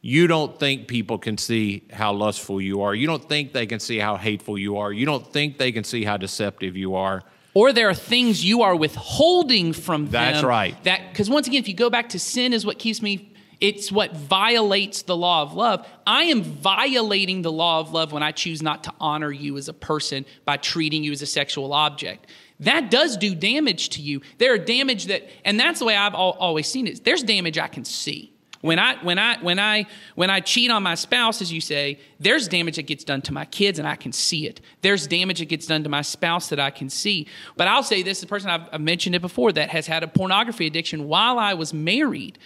You 0.00 0.26
don't 0.26 0.58
think 0.58 0.88
people 0.88 1.18
can 1.18 1.36
see 1.38 1.82
how 1.92 2.12
lustful 2.12 2.60
you 2.60 2.82
are. 2.82 2.94
You 2.94 3.06
don't 3.06 3.28
think 3.28 3.52
they 3.52 3.66
can 3.66 3.78
see 3.78 3.98
how 3.98 4.16
hateful 4.16 4.58
you 4.58 4.78
are. 4.78 4.92
You 4.92 5.06
don't 5.06 5.24
think 5.32 5.58
they 5.58 5.70
can 5.70 5.84
see 5.84 6.02
how 6.04 6.16
deceptive 6.16 6.76
you 6.76 6.94
are. 6.96 7.22
Or 7.54 7.72
there 7.72 7.88
are 7.88 7.94
things 7.94 8.44
you 8.44 8.62
are 8.62 8.74
withholding 8.74 9.72
from 9.72 10.04
them. 10.06 10.32
That's 10.32 10.44
right. 10.44 10.82
That 10.84 11.10
because 11.10 11.28
once 11.28 11.46
again, 11.46 11.60
if 11.60 11.68
you 11.68 11.74
go 11.74 11.90
back 11.90 12.10
to 12.10 12.18
sin, 12.18 12.52
is 12.52 12.64
what 12.64 12.78
keeps 12.78 13.02
me. 13.02 13.28
It's 13.60 13.92
what 13.92 14.16
violates 14.16 15.02
the 15.02 15.16
law 15.16 15.42
of 15.42 15.54
love. 15.54 15.86
I 16.04 16.24
am 16.24 16.42
violating 16.42 17.42
the 17.42 17.52
law 17.52 17.78
of 17.78 17.92
love 17.92 18.10
when 18.10 18.22
I 18.22 18.32
choose 18.32 18.60
not 18.60 18.82
to 18.84 18.92
honor 18.98 19.30
you 19.30 19.56
as 19.56 19.68
a 19.68 19.72
person 19.72 20.24
by 20.44 20.56
treating 20.56 21.04
you 21.04 21.12
as 21.12 21.22
a 21.22 21.26
sexual 21.26 21.72
object. 21.72 22.26
That 22.58 22.90
does 22.90 23.16
do 23.16 23.36
damage 23.36 23.90
to 23.90 24.02
you. 24.02 24.20
There 24.38 24.52
are 24.52 24.58
damage 24.58 25.06
that, 25.06 25.28
and 25.44 25.60
that's 25.60 25.78
the 25.78 25.84
way 25.84 25.96
I've 25.96 26.14
always 26.14 26.66
seen 26.66 26.88
it. 26.88 27.04
There's 27.04 27.22
damage 27.22 27.56
I 27.56 27.68
can 27.68 27.84
see. 27.84 28.31
When 28.62 28.78
I 28.78 28.96
when 29.02 29.18
I 29.18 29.38
when 29.42 29.58
I 29.58 29.86
when 30.14 30.30
I 30.30 30.40
cheat 30.40 30.70
on 30.70 30.82
my 30.82 30.94
spouse, 30.94 31.42
as 31.42 31.52
you 31.52 31.60
say, 31.60 31.98
there's 32.20 32.48
damage 32.48 32.76
that 32.76 32.86
gets 32.86 33.04
done 33.04 33.20
to 33.22 33.32
my 33.32 33.44
kids, 33.44 33.78
and 33.78 33.86
I 33.86 33.96
can 33.96 34.12
see 34.12 34.46
it. 34.46 34.60
There's 34.80 35.06
damage 35.06 35.40
that 35.40 35.48
gets 35.48 35.66
done 35.66 35.82
to 35.82 35.90
my 35.90 36.02
spouse 36.02 36.48
that 36.48 36.60
I 36.60 36.70
can 36.70 36.88
see. 36.88 37.26
But 37.56 37.66
I'll 37.68 37.82
say 37.82 38.02
this: 38.02 38.20
the 38.20 38.26
person 38.26 38.50
I've, 38.50 38.62
I've 38.72 38.80
mentioned 38.80 39.14
it 39.16 39.20
before 39.20 39.52
that 39.52 39.68
has 39.70 39.86
had 39.86 40.02
a 40.02 40.08
pornography 40.08 40.66
addiction 40.66 41.08
while 41.08 41.38
I 41.38 41.54
was 41.54 41.74
married. 41.74 42.38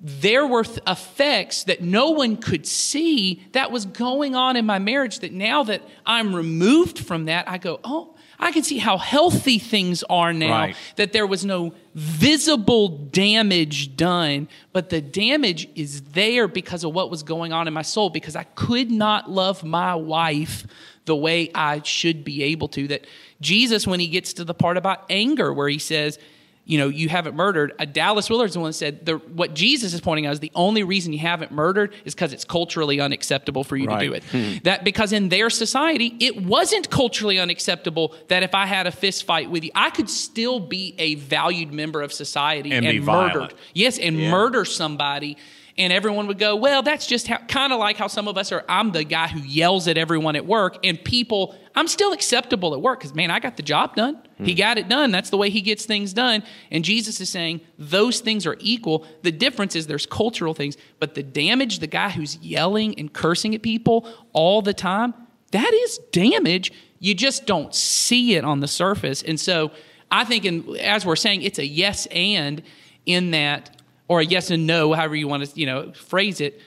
there 0.00 0.46
were 0.46 0.64
th- 0.64 0.78
effects 0.86 1.64
that 1.64 1.80
no 1.80 2.10
one 2.10 2.36
could 2.36 2.66
see 2.66 3.42
that 3.52 3.70
was 3.70 3.86
going 3.86 4.34
on 4.34 4.56
in 4.56 4.66
my 4.66 4.78
marriage 4.78 5.20
that 5.20 5.32
now 5.32 5.64
that 5.64 5.82
I'm 6.04 6.34
removed 6.34 6.98
from 6.98 7.24
that, 7.26 7.48
I 7.48 7.58
go, 7.58 7.80
oh, 7.82 8.14
I 8.38 8.52
can 8.52 8.62
see 8.62 8.78
how 8.78 8.98
healthy 8.98 9.58
things 9.58 10.02
are 10.10 10.32
now. 10.32 10.50
Right. 10.50 10.76
That 10.96 11.12
there 11.12 11.26
was 11.26 11.44
no 11.44 11.72
visible 11.94 12.88
damage 12.88 13.96
done, 13.96 14.48
but 14.72 14.90
the 14.90 15.00
damage 15.00 15.68
is 15.74 16.02
there 16.02 16.46
because 16.48 16.84
of 16.84 16.92
what 16.94 17.10
was 17.10 17.22
going 17.22 17.52
on 17.52 17.66
in 17.66 17.74
my 17.74 17.82
soul, 17.82 18.10
because 18.10 18.36
I 18.36 18.44
could 18.44 18.90
not 18.90 19.30
love 19.30 19.64
my 19.64 19.94
wife 19.94 20.66
the 21.06 21.16
way 21.16 21.50
I 21.54 21.82
should 21.82 22.24
be 22.24 22.42
able 22.42 22.68
to. 22.68 22.88
That 22.88 23.06
Jesus, 23.40 23.86
when 23.86 24.00
he 24.00 24.08
gets 24.08 24.32
to 24.34 24.44
the 24.44 24.54
part 24.54 24.76
about 24.76 25.04
anger, 25.08 25.52
where 25.52 25.68
he 25.68 25.78
says, 25.78 26.18
you 26.68 26.78
know, 26.78 26.88
you 26.88 27.08
haven't 27.08 27.36
murdered. 27.36 27.72
A 27.78 27.86
Dallas 27.86 28.28
Willard's 28.28 28.54
the 28.54 28.60
one 28.60 28.70
that 28.70 28.74
said 28.74 29.06
the, 29.06 29.18
what 29.18 29.54
Jesus 29.54 29.94
is 29.94 30.00
pointing 30.00 30.26
out 30.26 30.32
is 30.32 30.40
the 30.40 30.50
only 30.54 30.82
reason 30.82 31.12
you 31.12 31.20
haven't 31.20 31.52
murdered 31.52 31.94
is 32.04 32.12
because 32.14 32.32
it's 32.32 32.44
culturally 32.44 33.00
unacceptable 33.00 33.62
for 33.62 33.76
you 33.76 33.86
Right. 33.86 34.00
to 34.00 34.06
do 34.08 34.12
it. 34.14 34.64
That 34.64 34.82
because 34.82 35.12
in 35.12 35.28
their 35.28 35.48
society, 35.48 36.16
it 36.18 36.42
wasn't 36.44 36.90
culturally 36.90 37.38
unacceptable 37.38 38.14
that 38.28 38.42
if 38.42 38.52
I 38.54 38.66
had 38.66 38.88
a 38.88 38.90
fist 38.90 39.24
fight 39.24 39.48
with 39.48 39.62
you, 39.62 39.70
I 39.76 39.90
could 39.90 40.10
still 40.10 40.58
be 40.58 40.94
a 40.98 41.14
valued 41.14 41.72
member 41.72 42.02
of 42.02 42.12
society 42.12 42.72
And 42.72 42.84
and, 42.84 42.94
be 42.94 43.00
murdered. 43.00 43.32
violent. 43.32 43.54
Yes, 43.72 43.98
and 43.98 44.18
murder 44.30 44.64
somebody. 44.64 45.36
And 45.78 45.92
everyone 45.92 46.26
would 46.28 46.38
go, 46.38 46.56
well, 46.56 46.82
that's 46.82 47.06
just 47.06 47.28
kind 47.48 47.70
of 47.70 47.78
like 47.78 47.98
how 47.98 48.06
some 48.06 48.28
of 48.28 48.38
us 48.38 48.50
are. 48.50 48.64
I'm 48.66 48.92
the 48.92 49.04
guy 49.04 49.28
who 49.28 49.40
yells 49.40 49.88
at 49.88 49.98
everyone 49.98 50.34
at 50.34 50.46
work, 50.46 50.78
and 50.82 51.02
people, 51.02 51.54
I'm 51.74 51.86
still 51.86 52.12
acceptable 52.12 52.72
at 52.72 52.80
work 52.80 53.00
because, 53.00 53.14
man, 53.14 53.30
I 53.30 53.40
got 53.40 53.58
the 53.58 53.62
job 53.62 53.94
done. 53.94 54.22
He 54.38 54.52
hmm. 54.52 54.58
got 54.58 54.78
it 54.78 54.88
done. 54.88 55.10
That's 55.10 55.28
the 55.28 55.36
way 55.36 55.50
he 55.50 55.60
gets 55.60 55.84
things 55.84 56.14
done. 56.14 56.42
And 56.70 56.82
Jesus 56.82 57.20
is 57.20 57.28
saying 57.28 57.60
those 57.78 58.20
things 58.20 58.46
are 58.46 58.56
equal. 58.58 59.06
The 59.22 59.32
difference 59.32 59.76
is 59.76 59.86
there's 59.86 60.06
cultural 60.06 60.54
things, 60.54 60.78
but 60.98 61.14
the 61.14 61.22
damage, 61.22 61.80
the 61.80 61.86
guy 61.86 62.08
who's 62.08 62.36
yelling 62.38 62.98
and 62.98 63.12
cursing 63.12 63.54
at 63.54 63.60
people 63.60 64.08
all 64.32 64.62
the 64.62 64.74
time, 64.74 65.12
that 65.50 65.72
is 65.74 65.98
damage. 66.10 66.72
You 67.00 67.14
just 67.14 67.46
don't 67.46 67.74
see 67.74 68.34
it 68.34 68.44
on 68.44 68.60
the 68.60 68.68
surface. 68.68 69.22
And 69.22 69.38
so 69.38 69.72
I 70.10 70.24
think, 70.24 70.44
in, 70.44 70.76
as 70.78 71.04
we're 71.04 71.16
saying, 71.16 71.42
it's 71.42 71.58
a 71.58 71.66
yes 71.66 72.06
and 72.06 72.62
in 73.04 73.32
that 73.32 73.75
or 74.08 74.20
a 74.20 74.24
yes 74.24 74.50
and 74.50 74.66
no, 74.66 74.92
however 74.92 75.16
you 75.16 75.28
want 75.28 75.44
to, 75.44 75.58
you 75.58 75.66
know, 75.66 75.92
phrase 75.92 76.40
it. 76.40 76.60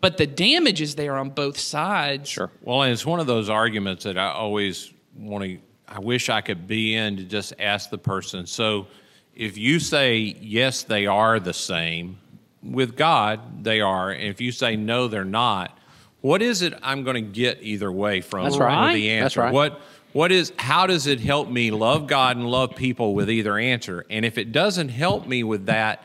But 0.00 0.16
the 0.16 0.26
damage 0.26 0.80
is 0.80 0.94
there 0.94 1.16
on 1.16 1.30
both 1.30 1.58
sides. 1.58 2.28
Sure. 2.28 2.50
Well, 2.62 2.82
and 2.82 2.92
it's 2.92 3.04
one 3.04 3.20
of 3.20 3.26
those 3.26 3.50
arguments 3.50 4.04
that 4.04 4.16
I 4.16 4.30
always 4.30 4.92
want 5.16 5.44
to. 5.44 5.58
I 5.86 5.98
wish 5.98 6.28
I 6.28 6.40
could 6.40 6.66
be 6.66 6.94
in 6.94 7.16
to 7.16 7.24
just 7.24 7.52
ask 7.58 7.90
the 7.90 7.98
person. 7.98 8.46
So, 8.46 8.86
if 9.34 9.58
you 9.58 9.80
say 9.80 10.18
yes, 10.18 10.84
they 10.84 11.06
are 11.06 11.40
the 11.40 11.52
same 11.52 12.18
with 12.62 12.96
God, 12.96 13.64
they 13.64 13.80
are. 13.80 14.10
And 14.10 14.24
if 14.24 14.40
you 14.40 14.52
say 14.52 14.76
no, 14.76 15.08
they're 15.08 15.24
not. 15.24 15.76
What 16.20 16.42
is 16.42 16.62
it 16.62 16.74
I'm 16.82 17.02
going 17.04 17.14
to 17.14 17.30
get 17.32 17.62
either 17.62 17.90
way 17.90 18.20
from 18.20 18.44
That's 18.44 18.58
right. 18.58 18.94
the 18.94 19.10
answer? 19.10 19.22
That's 19.22 19.36
right. 19.36 19.52
What 19.52 19.80
what 20.12 20.32
is 20.32 20.52
how 20.56 20.86
does 20.86 21.06
it 21.06 21.20
help 21.20 21.48
me 21.48 21.70
love 21.70 22.06
God 22.06 22.36
and 22.36 22.46
love 22.50 22.74
people 22.74 23.14
with 23.14 23.30
either 23.30 23.58
answer? 23.58 24.04
And 24.10 24.24
if 24.24 24.38
it 24.38 24.52
doesn't 24.52 24.88
help 24.88 25.26
me 25.26 25.44
with 25.44 25.66
that, 25.66 26.04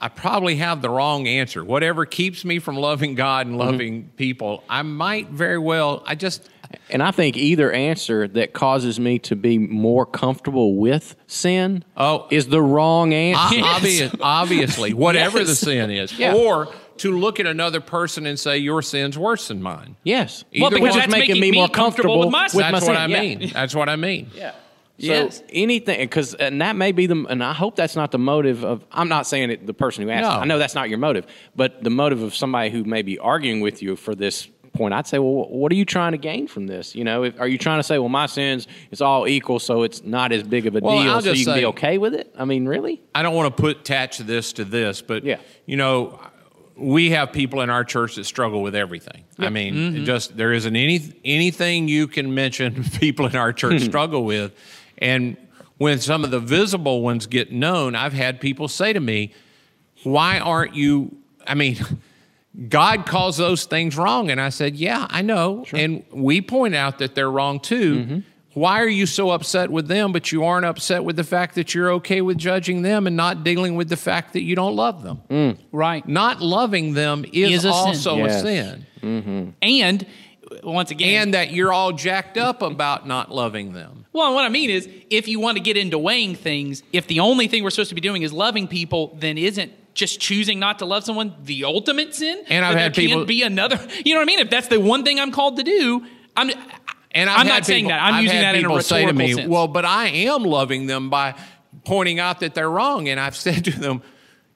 I 0.00 0.08
probably 0.08 0.56
have 0.56 0.82
the 0.82 0.90
wrong 0.90 1.26
answer. 1.26 1.64
Whatever 1.64 2.04
keeps 2.04 2.44
me 2.44 2.58
from 2.58 2.76
loving 2.76 3.14
God 3.14 3.46
Mm-hmm. 3.46 3.60
and 3.60 3.70
loving 3.70 4.10
people, 4.16 4.62
I 4.68 4.82
might 4.82 5.28
very 5.30 5.58
well. 5.58 6.02
I 6.06 6.14
just 6.14 6.48
And 6.90 7.02
I 7.02 7.10
think 7.12 7.36
either 7.36 7.70
answer 7.72 8.26
that 8.28 8.52
causes 8.52 8.98
me 8.98 9.18
to 9.20 9.36
be 9.36 9.58
more 9.58 10.04
comfortable 10.04 10.74
with 10.76 11.14
sin 11.26 11.84
Oh. 11.96 12.26
is 12.30 12.48
the 12.48 12.60
wrong 12.60 13.14
answer. 13.14 13.60
o- 13.60 13.64
obvious, 13.64 14.14
obviously 14.20 14.92
whatever 14.92 15.42
the 15.44 15.54
sin 15.54 15.90
is, 15.90 16.18
Yeah. 16.18 16.34
or 16.34 16.68
to 16.98 17.16
look 17.16 17.40
at 17.40 17.46
another 17.46 17.80
person 17.80 18.26
and 18.26 18.38
say 18.38 18.58
your 18.58 18.82
sin's 18.82 19.16
worse 19.18 19.48
than 19.48 19.62
mine. 19.62 19.96
yes. 20.04 20.44
Well, 20.58 20.70
Which 20.70 20.80
because 20.80 20.96
is 20.96 21.02
that's 21.02 21.12
making 21.12 21.28
making 21.34 21.40
me 21.40 21.50
me 21.52 21.58
more 21.58 21.68
comfortable 21.68 22.14
comfortable 22.14 22.26
with 22.26 22.32
my 22.32 22.46
sin. 22.48 22.58
with 22.58 22.66
my 22.66 22.70
That's 22.72 22.86
what 22.86 22.96
sin. 22.96 23.02
I 23.02 23.06
Yeah. 23.06 23.20
mean. 23.36 23.50
That's 23.52 23.74
what 23.74 23.88
I 23.88 23.96
mean. 23.96 24.30
Yeah. 24.34 24.52
So 25.00 25.06
Yes. 25.06 25.42
anything, 25.50 25.98
because 26.00 26.34
and 26.34 26.60
that 26.60 26.76
may 26.76 26.92
be 26.92 27.06
the, 27.06 27.26
and 27.28 27.42
I 27.42 27.52
hope 27.52 27.74
that's 27.74 27.96
not 27.96 28.12
the 28.12 28.18
motive 28.18 28.64
of. 28.64 28.86
I'm 28.92 29.08
not 29.08 29.26
saying 29.26 29.50
it. 29.50 29.66
The 29.66 29.74
person 29.74 30.04
who 30.04 30.10
asked, 30.10 30.22
No. 30.30 30.38
I 30.40 30.44
know 30.44 30.58
that's 30.58 30.74
not 30.76 30.88
your 30.88 30.98
motive, 30.98 31.26
but 31.56 31.82
the 31.82 31.90
motive 31.90 32.22
of 32.22 32.34
somebody 32.34 32.70
who 32.70 32.84
may 32.84 33.02
be 33.02 33.18
arguing 33.18 33.60
with 33.60 33.82
you 33.82 33.96
for 33.96 34.14
this 34.14 34.48
point, 34.72 34.94
I'd 34.94 35.06
say, 35.06 35.18
well, 35.18 35.48
what 35.48 35.70
are 35.70 35.76
you 35.76 35.84
trying 35.84 36.12
to 36.12 36.18
gain 36.18 36.46
from 36.48 36.66
this? 36.66 36.94
You 36.96 37.04
know, 37.04 37.24
if, 37.24 37.40
are 37.40 37.46
you 37.48 37.58
trying 37.58 37.78
to 37.78 37.82
say, 37.84 37.98
well, 37.98 38.08
my 38.08 38.26
sins, 38.26 38.66
it's 38.92 39.00
all 39.00 39.26
equal, 39.26 39.58
so 39.60 39.82
it's 39.84 40.02
not 40.04 40.32
as 40.32 40.42
big 40.44 40.66
of 40.66 40.74
a 40.76 40.80
Well, 40.80 41.00
deal, 41.02 41.20
so 41.22 41.32
you 41.32 41.44
can 41.44 41.54
be 41.54 41.66
okay 41.66 41.98
with 41.98 42.14
it? 42.14 42.32
I 42.38 42.44
mean, 42.44 42.66
really? 42.66 43.00
I 43.14 43.22
don't 43.22 43.34
want 43.34 43.56
to 43.56 43.60
put 43.62 43.78
attach 43.80 44.18
this 44.18 44.52
to 44.54 44.64
this, 44.64 45.00
but 45.02 45.24
Yeah. 45.24 45.38
you 45.66 45.76
know, 45.76 46.20
we 46.76 47.10
have 47.10 47.32
people 47.32 47.60
in 47.60 47.70
our 47.70 47.84
church 47.84 48.16
that 48.16 48.24
struggle 48.24 48.62
with 48.62 48.74
everything. 48.74 49.22
I 49.38 49.48
mean, 49.48 49.74
Mm-hmm. 49.74 50.04
just 50.06 50.36
there 50.36 50.52
isn't 50.52 50.74
any 50.74 51.00
anything 51.24 51.86
you 51.86 52.08
can 52.08 52.34
mention 52.34 52.82
people 53.00 53.26
in 53.26 53.36
our 53.36 53.52
church 53.52 53.80
struggle 53.84 54.24
with, 54.24 54.52
and 54.98 55.36
when 55.78 55.98
some 55.98 56.24
of 56.24 56.30
the 56.30 56.40
visible 56.40 57.02
ones 57.02 57.26
get 57.26 57.50
known, 57.52 57.94
I've 57.94 58.12
had 58.12 58.40
people 58.40 58.68
say 58.68 58.92
to 58.92 59.00
me, 59.00 59.32
"Why 60.02 60.38
aren't 60.38 60.74
you?" 60.74 61.16
I 61.46 61.54
mean. 61.54 61.78
God 62.68 63.04
calls 63.04 63.36
those 63.36 63.64
things 63.64 63.96
wrong. 63.96 64.30
And 64.30 64.40
I 64.40 64.50
said, 64.50 64.76
Yeah, 64.76 65.08
I 65.10 65.22
know. 65.22 65.64
And 65.72 66.04
we 66.12 66.40
point 66.40 66.76
out 66.76 67.00
that 67.00 67.16
they're 67.16 67.28
wrong 67.28 67.58
too. 67.58 67.96
Mm-hmm. 67.96 68.18
Why 68.52 68.80
are 68.80 68.88
you 68.88 69.06
so 69.06 69.30
upset 69.32 69.70
with 69.72 69.88
them, 69.88 70.12
but 70.12 70.30
you 70.30 70.44
aren't 70.44 70.64
upset 70.64 71.02
with 71.02 71.16
the 71.16 71.24
fact 71.24 71.56
that 71.56 71.74
you're 71.74 71.90
okay 71.94 72.20
with 72.20 72.38
judging 72.38 72.82
them 72.82 73.08
and 73.08 73.16
not 73.16 73.42
dealing 73.42 73.74
with 73.74 73.88
the 73.88 73.96
fact 73.96 74.34
that 74.34 74.42
you 74.42 74.54
don't 74.54 74.76
love 74.76 75.02
them? 75.02 75.20
Mm. 75.28 75.58
Right. 75.72 76.06
Not 76.06 76.40
loving 76.40 76.94
them 76.94 77.24
is, 77.32 77.50
Is 77.50 77.64
a 77.64 77.72
sin. 77.72 77.72
also 77.72 78.16
Yes. 78.18 78.44
a 78.44 78.86
sin. 79.02 79.54
And 79.60 80.06
once 80.62 80.90
again, 80.90 81.22
And 81.22 81.34
that 81.34 81.52
you're 81.52 81.72
all 81.72 81.92
jacked 81.92 82.36
up 82.38 82.62
about 82.62 83.06
not 83.06 83.30
loving 83.30 83.72
them. 83.72 84.06
well, 84.12 84.34
what 84.34 84.44
I 84.44 84.48
mean 84.48 84.70
is, 84.70 84.88
if 85.10 85.28
you 85.28 85.40
want 85.40 85.56
to 85.56 85.62
get 85.62 85.76
into 85.76 85.98
weighing 85.98 86.34
things, 86.34 86.82
if 86.92 87.06
the 87.06 87.20
only 87.20 87.48
thing 87.48 87.62
we're 87.64 87.70
supposed 87.70 87.88
to 87.90 87.94
be 87.94 88.00
doing 88.00 88.22
is 88.22 88.32
loving 88.32 88.68
people, 88.68 89.16
then 89.18 89.38
isn't 89.38 89.72
just 89.94 90.20
choosing 90.20 90.58
not 90.58 90.80
to 90.80 90.84
love 90.86 91.04
someone 91.04 91.34
the 91.44 91.64
ultimate 91.64 92.14
sin? 92.14 92.42
And 92.48 92.64
I've 92.64 92.74
had 92.76 92.94
people- 92.94 93.24
be 93.24 93.42
another. 93.42 93.78
You 94.04 94.14
know 94.14 94.20
what 94.20 94.24
I 94.24 94.26
mean? 94.26 94.38
If 94.40 94.50
that's 94.50 94.68
the 94.68 94.80
one 94.80 95.04
thing 95.04 95.18
I'm 95.20 95.30
called 95.32 95.56
to 95.56 95.62
do, 95.62 96.04
I'm. 96.36 96.50
And 97.16 97.30
I've 97.30 97.40
I'm 97.42 97.46
not 97.46 97.64
saying 97.64 97.86
that. 97.88 98.02
I'm 98.02 98.14
I've 98.14 98.22
using 98.24 98.40
that 98.40 98.56
in 98.56 98.64
a 98.64 98.68
people 98.68 98.82
say 98.82 99.02
to 99.02 99.06
rhetorical 99.12 99.18
me, 99.28 99.34
sense. 99.34 99.48
"Well, 99.48 99.68
but 99.68 99.84
I 99.84 100.08
am 100.08 100.42
loving 100.42 100.86
them 100.86 101.10
by 101.10 101.34
pointing 101.84 102.18
out 102.18 102.40
that 102.40 102.54
they're 102.54 102.68
wrong." 102.68 103.08
And 103.08 103.20
I've 103.20 103.36
said 103.46 103.64
to 103.66 103.70
them, 103.70 104.02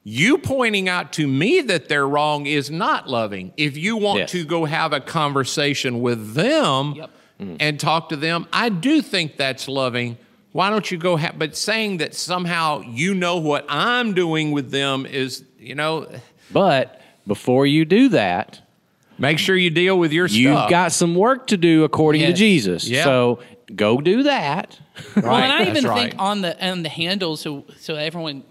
"You 0.03 0.37
pointing 0.37 0.87
out 0.89 1.13
to 1.13 1.27
me 1.27 1.61
that 1.61 1.89
they're 1.89 2.07
wrong 2.07 2.45
is 2.45 2.69
not 2.71 3.07
loving. 3.09 3.53
If 3.57 3.77
you 3.77 3.97
want 3.97 4.19
Yes. 4.19 4.31
to 4.31 4.45
go 4.45 4.65
have 4.65 4.93
a 4.93 4.99
conversation 4.99 6.01
with 6.01 6.33
them 6.33 6.93
Yep. 6.95 7.09
and 7.39 7.59
mm-hmm. 7.59 7.77
talk 7.77 8.09
to 8.09 8.15
them, 8.15 8.47
I 8.53 8.69
do 8.69 9.01
think 9.01 9.37
that's 9.37 9.67
loving." 9.67 10.17
Why 10.51 10.71
don't 10.71 10.89
you 10.89 10.97
go? 10.97 11.15
Ha- 11.15 11.33
but 11.37 11.55
saying 11.55 11.97
that 11.97 12.15
somehow 12.15 12.81
you 12.81 13.13
know 13.13 13.37
what 13.37 13.65
I'm 13.69 14.13
doing 14.15 14.51
with 14.51 14.71
them 14.71 15.05
is, 15.05 15.43
you 15.59 15.75
know, 15.75 16.07
But 16.51 16.99
before 17.27 17.67
you 17.67 17.85
do 17.85 18.09
that, 18.09 18.59
make 19.19 19.37
sure 19.37 19.55
you 19.55 19.69
deal 19.69 19.99
with 19.99 20.11
your 20.11 20.25
you've 20.25 20.55
stuff. 20.57 20.69
got 20.71 20.91
some 20.91 21.13
work 21.13 21.45
to 21.47 21.57
do 21.57 21.83
according 21.83 22.21
to 22.21 22.33
Jesus. 22.33 22.87
Yeah. 22.89 23.03
So 23.03 23.39
go 23.75 24.01
do 24.01 24.23
that. 24.23 24.79
Well, 25.15 25.35
and 25.35 25.51
I 25.51 25.69
even 25.69 25.85
right. 25.85 26.09
think 26.09 26.15
on 26.19 26.41
the 26.41 26.67
on 26.67 26.81
the 26.81 26.89
handles, 26.89 27.41
so 27.41 27.65
so 27.79 27.93
everyone, 27.93 28.43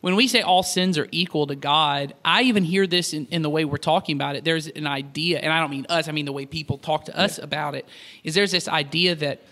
when 0.00 0.14
we 0.14 0.28
say 0.28 0.42
all 0.42 0.62
sins 0.62 0.96
are 0.96 1.08
equal 1.10 1.46
to 1.48 1.56
God, 1.56 2.14
I 2.24 2.42
even 2.42 2.62
hear 2.62 2.86
this 2.86 3.12
in, 3.12 3.26
in 3.26 3.42
the 3.42 3.50
way 3.50 3.64
we're 3.64 3.78
talking 3.78 4.16
about 4.16 4.36
it. 4.36 4.44
There's 4.44 4.68
an 4.68 4.86
idea, 4.86 5.40
and 5.40 5.52
I 5.52 5.60
don't 5.60 5.70
mean 5.70 5.86
us, 5.88 6.08
I 6.08 6.12
mean 6.12 6.24
the 6.24 6.32
way 6.32 6.46
people 6.46 6.78
talk 6.78 7.06
to 7.06 7.18
us 7.18 7.38
about 7.38 7.74
it. 7.74 7.84
Is 8.22 8.34
there's 8.34 8.52
this 8.52 8.68
idea 8.68 9.16
that 9.16 9.42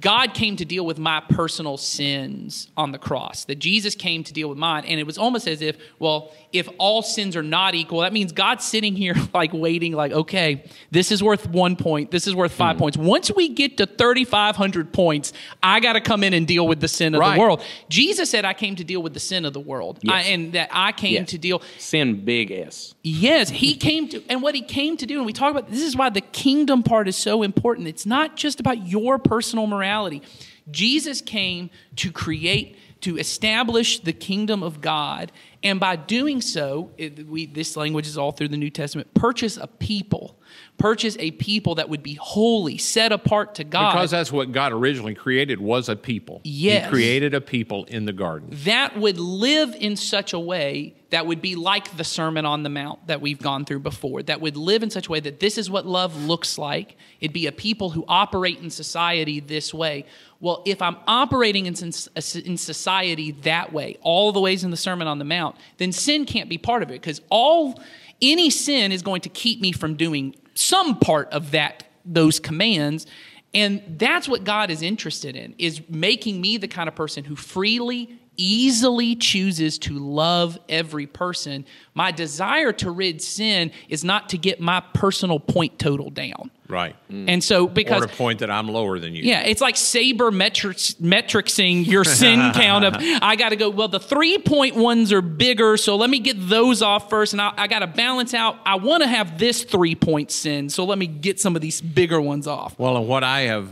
God 0.00 0.34
came 0.34 0.56
to 0.56 0.64
deal 0.64 0.84
with 0.84 0.98
my 0.98 1.20
personal 1.28 1.76
sins 1.76 2.68
on 2.76 2.90
the 2.90 2.98
cross, 2.98 3.44
that 3.44 3.60
Jesus 3.60 3.94
came 3.94 4.24
to 4.24 4.32
deal 4.32 4.48
with 4.48 4.58
mine. 4.58 4.84
And 4.84 4.98
it 4.98 5.06
was 5.06 5.16
almost 5.16 5.46
as 5.46 5.62
if, 5.62 5.76
well, 6.00 6.32
if 6.52 6.68
all 6.78 7.00
sins 7.00 7.36
are 7.36 7.44
not 7.44 7.76
equal, 7.76 8.00
that 8.00 8.12
means 8.12 8.32
God's 8.32 8.64
sitting 8.64 8.96
here 8.96 9.14
like 9.34 9.52
waiting, 9.52 9.92
like, 9.92 10.10
okay, 10.10 10.64
this 10.90 11.12
is 11.12 11.22
worth 11.22 11.48
one 11.48 11.76
point, 11.76 12.10
this 12.10 12.26
is 12.26 12.34
worth 12.34 12.52
five 12.52 12.74
Hmm. 12.76 12.80
points. 12.80 12.96
Once 12.98 13.30
we 13.34 13.48
get 13.48 13.76
to 13.76 13.86
3,500 13.86 14.92
points, 14.92 15.32
I 15.62 15.78
got 15.78 15.92
to 15.92 16.00
come 16.00 16.24
in 16.24 16.34
and 16.34 16.44
deal 16.46 16.66
with 16.66 16.80
the 16.80 16.88
sin 16.88 17.14
of 17.14 17.20
Right. 17.20 17.34
the 17.34 17.40
world. 17.40 17.62
Jesus 17.88 18.28
said, 18.28 18.44
I 18.44 18.54
came 18.54 18.74
to 18.76 18.84
deal 18.84 19.00
with 19.02 19.14
the 19.14 19.20
sin 19.20 19.44
of 19.44 19.52
the 19.52 19.60
world. 19.60 20.00
Yes. 20.02 20.12
I, 20.26 20.28
and 20.30 20.52
that 20.54 20.70
I 20.72 20.90
came 20.90 21.12
Yes. 21.14 21.28
to 21.30 21.38
deal. 21.38 21.62
Sin 21.78 22.24
big 22.24 22.50
S. 22.50 22.94
Yes, 23.10 23.48
he 23.48 23.74
came 23.74 24.08
to, 24.10 24.22
and 24.28 24.42
what 24.42 24.54
he 24.54 24.60
came 24.60 24.96
to 24.98 25.06
do, 25.06 25.16
and 25.16 25.24
we 25.24 25.32
talk 25.32 25.50
about 25.50 25.70
this 25.70 25.82
is 25.82 25.96
why 25.96 26.10
the 26.10 26.20
kingdom 26.20 26.82
part 26.82 27.08
is 27.08 27.16
so 27.16 27.42
important. 27.42 27.88
It's 27.88 28.04
not 28.04 28.36
just 28.36 28.60
about 28.60 28.86
your 28.86 29.18
personal 29.18 29.66
morality. 29.66 30.22
Jesus 30.70 31.22
came 31.22 31.70
to 31.96 32.12
create, 32.12 32.76
to 33.00 33.16
establish 33.16 34.00
the 34.00 34.12
kingdom 34.12 34.62
of 34.62 34.82
God, 34.82 35.32
and 35.62 35.80
by 35.80 35.96
doing 35.96 36.42
so, 36.42 36.90
it, 36.98 37.26
we, 37.26 37.46
this 37.46 37.76
language 37.76 38.06
is 38.06 38.18
all 38.18 38.32
through 38.32 38.48
the 38.48 38.58
New 38.58 38.70
Testament. 38.70 39.12
Purchase 39.14 39.56
a 39.56 39.66
people, 39.66 40.38
purchase 40.78 41.16
a 41.18 41.32
people 41.32 41.74
that 41.74 41.88
would 41.88 42.02
be 42.02 42.14
holy, 42.14 42.78
set 42.78 43.12
apart 43.12 43.56
to 43.56 43.64
God. 43.64 43.92
Because 43.92 44.10
that's 44.10 44.32
what 44.32 44.52
God 44.52 44.72
originally 44.72 45.14
created 45.14 45.60
was 45.60 45.88
a 45.88 45.96
people. 45.96 46.40
Yes. 46.44 46.84
He 46.84 46.90
created 46.90 47.34
a 47.34 47.40
people 47.40 47.84
in 47.84 48.04
the 48.04 48.12
garden. 48.12 48.50
that 48.64 48.96
would 48.96 49.18
live 49.18 49.74
in 49.74 49.96
such 49.96 50.32
a 50.32 50.38
way 50.38 50.94
that 51.10 51.26
would 51.26 51.40
be 51.40 51.56
like 51.56 51.96
the 51.96 52.04
Sermon 52.04 52.44
on 52.44 52.62
the 52.62 52.68
Mount 52.68 53.06
that 53.06 53.20
we've 53.20 53.38
gone 53.38 53.64
through 53.64 53.80
before, 53.80 54.22
that 54.24 54.40
would 54.40 54.56
live 54.56 54.82
in 54.82 54.90
such 54.90 55.08
a 55.08 55.10
way 55.10 55.20
that 55.20 55.40
this 55.40 55.56
is 55.56 55.70
what 55.70 55.86
love 55.86 56.24
looks 56.24 56.58
like. 56.58 56.96
It'd 57.20 57.32
be 57.32 57.46
a 57.46 57.52
people 57.52 57.90
who 57.90 58.04
operate 58.06 58.58
in 58.58 58.70
society 58.70 59.40
this 59.40 59.72
way. 59.72 60.04
Well, 60.40 60.62
if 60.66 60.82
I'm 60.82 60.96
operating 61.06 61.66
in, 61.66 61.74
in 61.74 62.56
society 62.56 63.32
that 63.42 63.72
way, 63.72 63.96
all 64.02 64.32
the 64.32 64.40
ways 64.40 64.64
in 64.64 64.70
the 64.70 64.76
Sermon 64.76 65.08
on 65.08 65.18
the 65.18 65.24
Mount, 65.24 65.56
then 65.78 65.92
sin 65.92 66.26
can't 66.26 66.48
be 66.48 66.58
part 66.58 66.82
of 66.82 66.90
it 66.90 67.00
because 67.00 67.22
all 67.30 67.80
any 68.20 68.50
sin 68.50 68.92
is 68.92 69.02
going 69.02 69.22
to 69.22 69.28
keep 69.28 69.60
me 69.60 69.72
from 69.72 69.94
doing 69.94 70.34
some 70.58 70.98
part 70.98 71.28
of 71.30 71.52
that 71.52 71.84
those 72.04 72.40
commands 72.40 73.06
and 73.54 73.82
that's 73.96 74.28
what 74.28 74.44
God 74.44 74.70
is 74.70 74.82
interested 74.82 75.36
in 75.36 75.54
is 75.56 75.80
making 75.88 76.40
me 76.40 76.56
the 76.56 76.68
kind 76.68 76.88
of 76.88 76.94
person 76.94 77.24
who 77.24 77.36
freely 77.36 78.18
easily 78.38 79.16
chooses 79.16 79.78
to 79.80 79.98
love 79.98 80.58
every 80.68 81.06
person. 81.06 81.66
My 81.92 82.12
desire 82.12 82.72
to 82.74 82.90
rid 82.90 83.20
sin 83.20 83.72
is 83.88 84.04
not 84.04 84.30
to 84.30 84.38
get 84.38 84.60
my 84.60 84.80
personal 84.94 85.38
point 85.40 85.78
total 85.78 86.08
down. 86.08 86.50
Right. 86.68 86.94
Mm. 87.10 87.28
And 87.28 87.44
so 87.44 87.66
because 87.66 88.04
Or 88.04 88.08
point 88.08 88.40
that 88.40 88.50
I'm 88.50 88.68
lower 88.68 88.98
than 88.98 89.14
you. 89.14 89.22
yeah, 89.22 89.40
it's 89.40 89.60
like 89.60 89.76
saber 89.76 90.30
metrics, 90.30 90.94
metricsing 90.94 91.86
your 91.86 92.04
sin 92.04 92.52
count 92.54 92.84
of. 92.84 92.94
I 92.98 93.36
got 93.36 93.50
to 93.50 93.56
go. 93.56 93.70
Well, 93.70 93.88
the 93.88 94.00
three 94.00 94.38
point 94.38 94.76
ones 94.76 95.10
are 95.12 95.22
bigger, 95.22 95.78
so 95.78 95.96
let 95.96 96.10
me 96.10 96.18
get 96.18 96.36
those 96.38 96.82
off 96.82 97.08
first, 97.08 97.32
and 97.32 97.40
I, 97.40 97.54
I 97.56 97.66
got 97.68 97.78
to 97.78 97.86
balance 97.86 98.34
out. 98.34 98.56
I 98.66 98.76
want 98.76 99.02
to 99.02 99.08
have 99.08 99.38
this 99.38 99.64
three 99.64 99.94
point 99.94 100.30
sin, 100.30 100.68
so 100.68 100.84
let 100.84 100.98
me 100.98 101.06
get 101.06 101.40
some 101.40 101.56
of 101.56 101.62
these 101.62 101.80
bigger 101.80 102.20
ones 102.20 102.46
off. 102.46 102.78
Well, 102.78 102.98
and 102.98 103.08
what 103.08 103.24
I 103.24 103.42
have 103.42 103.70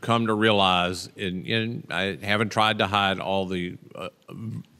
come 0.00 0.26
to 0.26 0.34
realize, 0.34 1.08
and, 1.16 1.46
and 1.46 1.86
I 1.90 2.18
haven't 2.22 2.50
tried 2.50 2.78
to 2.78 2.86
hide 2.86 3.20
all 3.20 3.46
the 3.46 3.76
uh, 3.94 4.08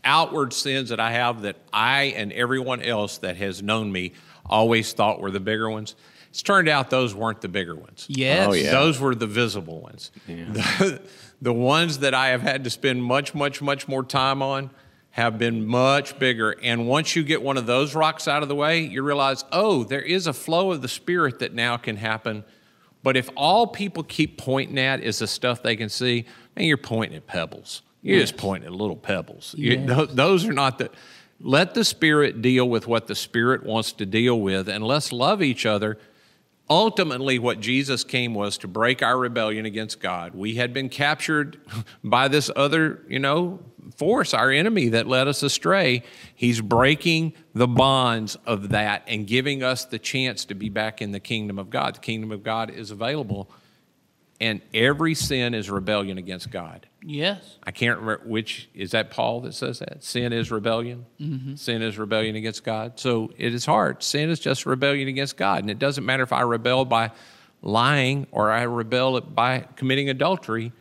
outward 0.04 0.52
sins 0.52 0.90
that 0.90 1.00
I 1.00 1.12
have 1.12 1.42
that 1.42 1.56
I 1.72 2.14
and 2.16 2.32
everyone 2.32 2.82
else 2.82 3.18
that 3.18 3.36
has 3.36 3.62
known 3.62 3.90
me 3.92 4.12
always 4.46 4.92
thought 4.92 5.20
were 5.20 5.30
the 5.30 5.40
bigger 5.40 5.68
ones. 5.70 5.94
It's 6.30 6.42
turned 6.42 6.68
out 6.68 6.90
those 6.90 7.14
weren't 7.14 7.40
the 7.40 7.48
bigger 7.48 7.74
ones. 7.74 8.06
Yes. 8.08 8.46
Oh, 8.48 8.52
yeah. 8.52 8.70
Those 8.70 9.00
were 9.00 9.14
the 9.14 9.26
visible 9.26 9.80
ones. 9.80 10.10
The, 10.26 11.00
the 11.40 11.52
ones 11.52 12.00
that 12.00 12.14
I 12.14 12.28
have 12.28 12.42
had 12.42 12.64
to 12.64 12.70
spend 12.70 13.02
much, 13.02 13.34
much, 13.34 13.62
much 13.62 13.88
more 13.88 14.02
time 14.04 14.42
on 14.42 14.70
have 15.10 15.38
been 15.38 15.66
much 15.66 16.18
bigger. 16.18 16.54
And 16.62 16.86
once 16.86 17.16
you 17.16 17.24
get 17.24 17.42
one 17.42 17.56
of 17.56 17.66
those 17.66 17.94
rocks 17.94 18.28
out 18.28 18.42
of 18.42 18.48
the 18.48 18.54
way, 18.54 18.80
you 18.80 19.02
realize, 19.02 19.44
oh, 19.50 19.84
there 19.84 20.02
is 20.02 20.26
a 20.26 20.32
flow 20.32 20.70
of 20.70 20.82
the 20.82 20.88
Spirit 20.88 21.38
that 21.38 21.54
now 21.54 21.76
can 21.76 21.96
happen. 21.96 22.44
But 23.02 23.16
if 23.16 23.30
all 23.36 23.66
people 23.66 24.02
keep 24.02 24.38
pointing 24.38 24.78
at 24.78 25.02
is 25.02 25.20
the 25.20 25.26
stuff 25.26 25.62
they 25.62 25.76
can 25.76 25.88
see, 25.88 26.24
man, 26.56 26.66
you're 26.66 26.76
pointing 26.76 27.16
at 27.16 27.26
pebbles. 27.26 27.82
You're 28.02 28.20
just 28.20 28.36
pointing 28.36 28.66
at 28.68 28.72
little 28.74 28.96
pebbles. 28.96 29.54
You- 29.58 29.72
Yes. 29.72 29.86
tho- 29.88 30.06
those 30.06 30.46
are 30.46 30.52
not 30.52 30.78
the. 30.78 30.90
Let 31.40 31.74
the 31.74 31.84
Spirit 31.84 32.42
deal 32.42 32.68
with 32.68 32.88
what 32.88 33.06
the 33.06 33.14
Spirit 33.14 33.64
wants 33.64 33.92
to 33.92 34.06
deal 34.06 34.40
with, 34.40 34.68
and 34.68 34.82
let's 34.84 35.12
love 35.12 35.40
each 35.42 35.64
other 35.66 35.98
ultimately 36.70 37.38
what 37.38 37.60
jesus 37.60 38.04
came 38.04 38.34
was 38.34 38.58
to 38.58 38.68
break 38.68 39.02
our 39.02 39.18
rebellion 39.18 39.66
against 39.66 40.00
god. 40.00 40.34
We 40.34 40.54
had 40.54 40.72
been 40.72 40.88
captured 40.88 41.60
by 42.04 42.28
this 42.28 42.50
other 42.54 43.02
you 43.08 43.18
know 43.18 43.60
force 43.96 44.34
our 44.34 44.50
enemy 44.50 44.88
that 44.90 45.06
led 45.06 45.28
us 45.28 45.42
astray. 45.42 46.02
He's 46.34 46.60
breaking 46.60 47.32
the 47.54 47.66
bonds 47.66 48.36
of 48.46 48.70
that 48.70 49.02
and 49.06 49.26
giving 49.26 49.62
us 49.62 49.84
the 49.84 49.98
chance 49.98 50.44
to 50.46 50.54
be 50.54 50.68
back 50.68 51.00
in 51.00 51.12
the 51.12 51.20
kingdom 51.20 51.58
of 51.58 51.70
god. 51.70 51.96
The 51.96 52.00
kingdom 52.00 52.30
of 52.30 52.42
god 52.42 52.70
is 52.70 52.90
available 52.90 53.50
and 54.40 54.60
every 54.72 55.14
sin 55.14 55.54
is 55.54 55.70
rebellion 55.70 56.18
against 56.18 56.50
god 56.50 56.88
Yes. 57.02 57.58
I 57.62 57.70
can't 57.70 58.00
remember 58.00 58.22
which 58.26 58.68
is 58.74 58.90
that 58.90 59.10
Paul 59.10 59.40
that 59.42 59.54
says 59.54 59.78
that 59.78 60.02
sin 60.02 60.32
is 60.32 60.50
rebellion. 60.50 61.06
Mm-hmm. 61.20 61.54
Sin 61.54 61.82
is 61.82 61.96
rebellion 61.96 62.34
against 62.36 62.64
God. 62.64 62.98
So 62.98 63.32
it 63.36 63.54
is 63.54 63.64
hard. 63.64 64.02
Sin 64.02 64.30
is 64.30 64.40
just 64.40 64.66
rebellion 64.66 65.08
against 65.08 65.36
God, 65.36 65.60
and 65.60 65.70
it 65.70 65.78
doesn't 65.78 66.04
matter 66.04 66.22
if 66.22 66.32
I 66.32 66.42
rebel 66.42 66.84
by 66.84 67.12
lying 67.62 68.26
or 68.30 68.50
I 68.50 68.62
rebel 68.62 69.20
by 69.20 69.66
committing 69.76 70.08
adultery 70.08 70.72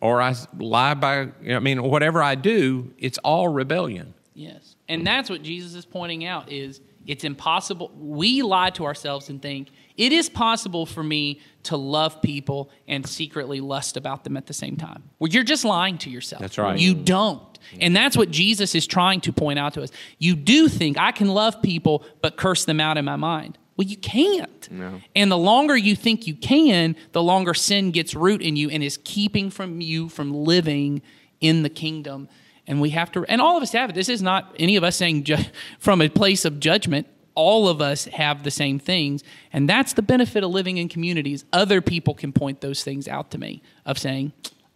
or 0.00 0.22
I 0.22 0.34
lie 0.56 0.94
by. 0.94 1.20
You 1.20 1.32
know, 1.42 1.56
I 1.56 1.60
mean, 1.60 1.82
whatever 1.82 2.22
I 2.22 2.36
do, 2.36 2.92
it's 2.96 3.18
all 3.18 3.48
rebellion. 3.48 4.14
Yes. 4.34 4.76
And 4.88 5.06
that's 5.06 5.28
what 5.28 5.42
Jesus 5.42 5.74
is 5.74 5.84
pointing 5.84 6.24
out 6.24 6.50
is 6.50 6.80
it's 7.06 7.24
impossible. 7.24 7.90
We 7.98 8.42
lie 8.42 8.70
to 8.70 8.84
ourselves 8.84 9.28
and 9.30 9.42
think 9.42 9.70
it 9.96 10.12
is 10.12 10.28
possible 10.28 10.86
for 10.86 11.02
me 11.02 11.40
to 11.64 11.76
love 11.76 12.22
people 12.22 12.70
and 12.88 13.06
secretly 13.06 13.60
lust 13.60 13.96
about 13.96 14.24
them 14.24 14.36
at 14.36 14.46
the 14.46 14.54
same 14.54 14.76
time. 14.76 15.02
Well, 15.18 15.28
you're 15.28 15.44
just 15.44 15.64
lying 15.64 15.98
to 15.98 16.10
yourself. 16.10 16.40
That's 16.40 16.58
right. 16.58 16.78
You 16.78 16.94
don't. 16.94 17.42
And 17.80 17.94
that's 17.94 18.16
what 18.16 18.30
Jesus 18.30 18.74
is 18.74 18.86
trying 18.86 19.20
to 19.22 19.32
point 19.32 19.58
out 19.58 19.74
to 19.74 19.82
us. 19.82 19.90
You 20.18 20.34
do 20.34 20.68
think 20.68 20.98
I 20.98 21.12
can 21.12 21.28
love 21.28 21.60
people 21.62 22.04
but 22.22 22.36
curse 22.36 22.64
them 22.64 22.80
out 22.80 22.96
in 22.96 23.04
my 23.04 23.16
mind. 23.16 23.58
Well, 23.76 23.86
you 23.86 23.96
can't. 23.96 24.68
And 25.14 25.30
the 25.30 25.38
longer 25.38 25.76
you 25.76 25.96
think 25.96 26.26
you 26.26 26.34
can, 26.34 26.96
the 27.12 27.22
longer 27.22 27.54
sin 27.54 27.92
gets 27.92 28.14
root 28.14 28.42
in 28.42 28.56
you 28.56 28.68
and 28.70 28.82
is 28.82 28.98
keeping 29.04 29.50
from 29.50 29.80
you 29.80 30.08
from 30.08 30.34
living 30.34 31.02
in 31.40 31.62
the 31.62 31.70
kingdom. 31.70 32.28
And 32.66 32.80
we 32.80 32.90
have 32.90 33.10
to, 33.12 33.24
and 33.24 33.40
all 33.40 33.56
of 33.56 33.62
us 33.62 33.72
have 33.72 33.90
it. 33.90 33.94
This 33.94 34.08
is 34.08 34.22
not 34.22 34.54
any 34.58 34.76
of 34.76 34.84
us 34.84 34.96
saying 34.96 35.24
ju- 35.24 35.36
from 35.78 36.02
a 36.02 36.08
place 36.08 36.44
of 36.44 36.60
judgment. 36.60 37.06
All 37.40 37.68
of 37.68 37.80
us 37.80 38.04
have 38.06 38.42
the 38.42 38.50
same 38.50 38.78
things. 38.78 39.24
And 39.52 39.68
that's 39.68 39.94
the 39.94 40.02
benefit 40.02 40.44
of 40.44 40.50
living 40.50 40.76
in 40.76 40.88
communities. 40.88 41.44
Other 41.52 41.80
people 41.80 42.14
can 42.14 42.32
point 42.32 42.60
those 42.60 42.84
things 42.84 43.08
out 43.08 43.30
to 43.30 43.38
me 43.38 43.62
of 43.86 43.98
saying, 43.98 44.32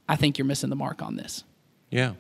I 0.09 0.17
think 0.17 0.39
you're 0.39 0.47
missing 0.47 0.71
the 0.71 0.77
mark 0.77 1.03
on 1.03 1.17
this. 1.17 1.45
Yeah. 1.91 2.13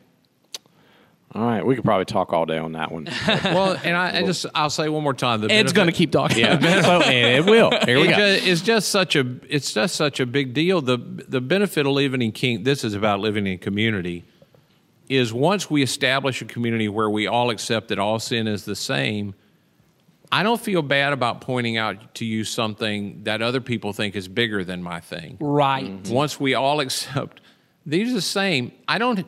All 1.34 1.42
right, 1.44 1.66
we 1.66 1.74
could 1.74 1.84
probably 1.84 2.04
talk 2.04 2.32
all 2.32 2.46
day 2.46 2.58
on 2.58 2.72
that 2.72 2.92
one. 2.92 3.08
Well, 3.44 3.76
and 3.82 3.96
I, 3.96 4.18
I 4.18 4.22
just 4.22 4.46
I'll 4.54 4.70
say 4.70 4.88
one 4.88 5.02
more 5.02 5.14
time. 5.14 5.40
The 5.40 5.50
Ed's 5.50 5.72
going 5.72 5.88
to 5.88 5.92
keep 5.92 6.12
talking. 6.12 6.38
yeah, 6.38 6.60
well, 6.86 7.02
and 7.02 7.44
it 7.46 7.50
will. 7.50 7.70
Here 7.84 7.98
we 7.98 8.06
It 8.08 8.10
go. 8.10 8.16
ju- 8.16 8.50
it's 8.50 8.60
just 8.60 8.90
such 8.90 9.16
a 9.16 9.26
it's 9.48 9.72
just 9.72 9.96
such 9.96 10.20
a 10.20 10.26
big 10.26 10.54
deal. 10.54 10.80
The 10.80 10.96
the 10.96 11.40
benefit 11.40 11.86
of 11.86 11.92
living 11.92 12.22
in 12.22 12.30
king. 12.30 12.62
This 12.62 12.84
is 12.84 12.94
about 12.94 13.18
living 13.18 13.46
in 13.48 13.58
community. 13.58 14.22
Is 15.08 15.32
once 15.32 15.68
we 15.68 15.82
establish 15.82 16.40
a 16.40 16.44
community 16.44 16.88
where 16.88 17.10
we 17.10 17.26
all 17.26 17.50
accept 17.50 17.88
that 17.88 17.98
all 17.98 18.18
sin 18.20 18.46
is 18.46 18.64
the 18.64 18.76
same. 18.76 19.34
I 20.32 20.42
don't 20.42 20.60
feel 20.60 20.82
bad 20.82 21.12
about 21.12 21.40
pointing 21.40 21.76
out 21.76 22.14
to 22.16 22.24
you 22.24 22.44
something 22.44 23.24
that 23.24 23.42
other 23.42 23.60
people 23.60 23.92
think 23.92 24.16
is 24.16 24.26
bigger 24.28 24.64
than 24.64 24.82
my 24.82 25.00
thing. 25.00 25.36
Right. 25.40 25.84
Mm-hmm. 25.84 26.12
Once 26.12 26.40
we 26.40 26.54
all 26.54 26.80
accept 26.86 27.40
these 27.86 28.10
are 28.10 28.14
the 28.14 28.20
same, 28.20 28.72
I 28.88 28.98
don't. 28.98 29.24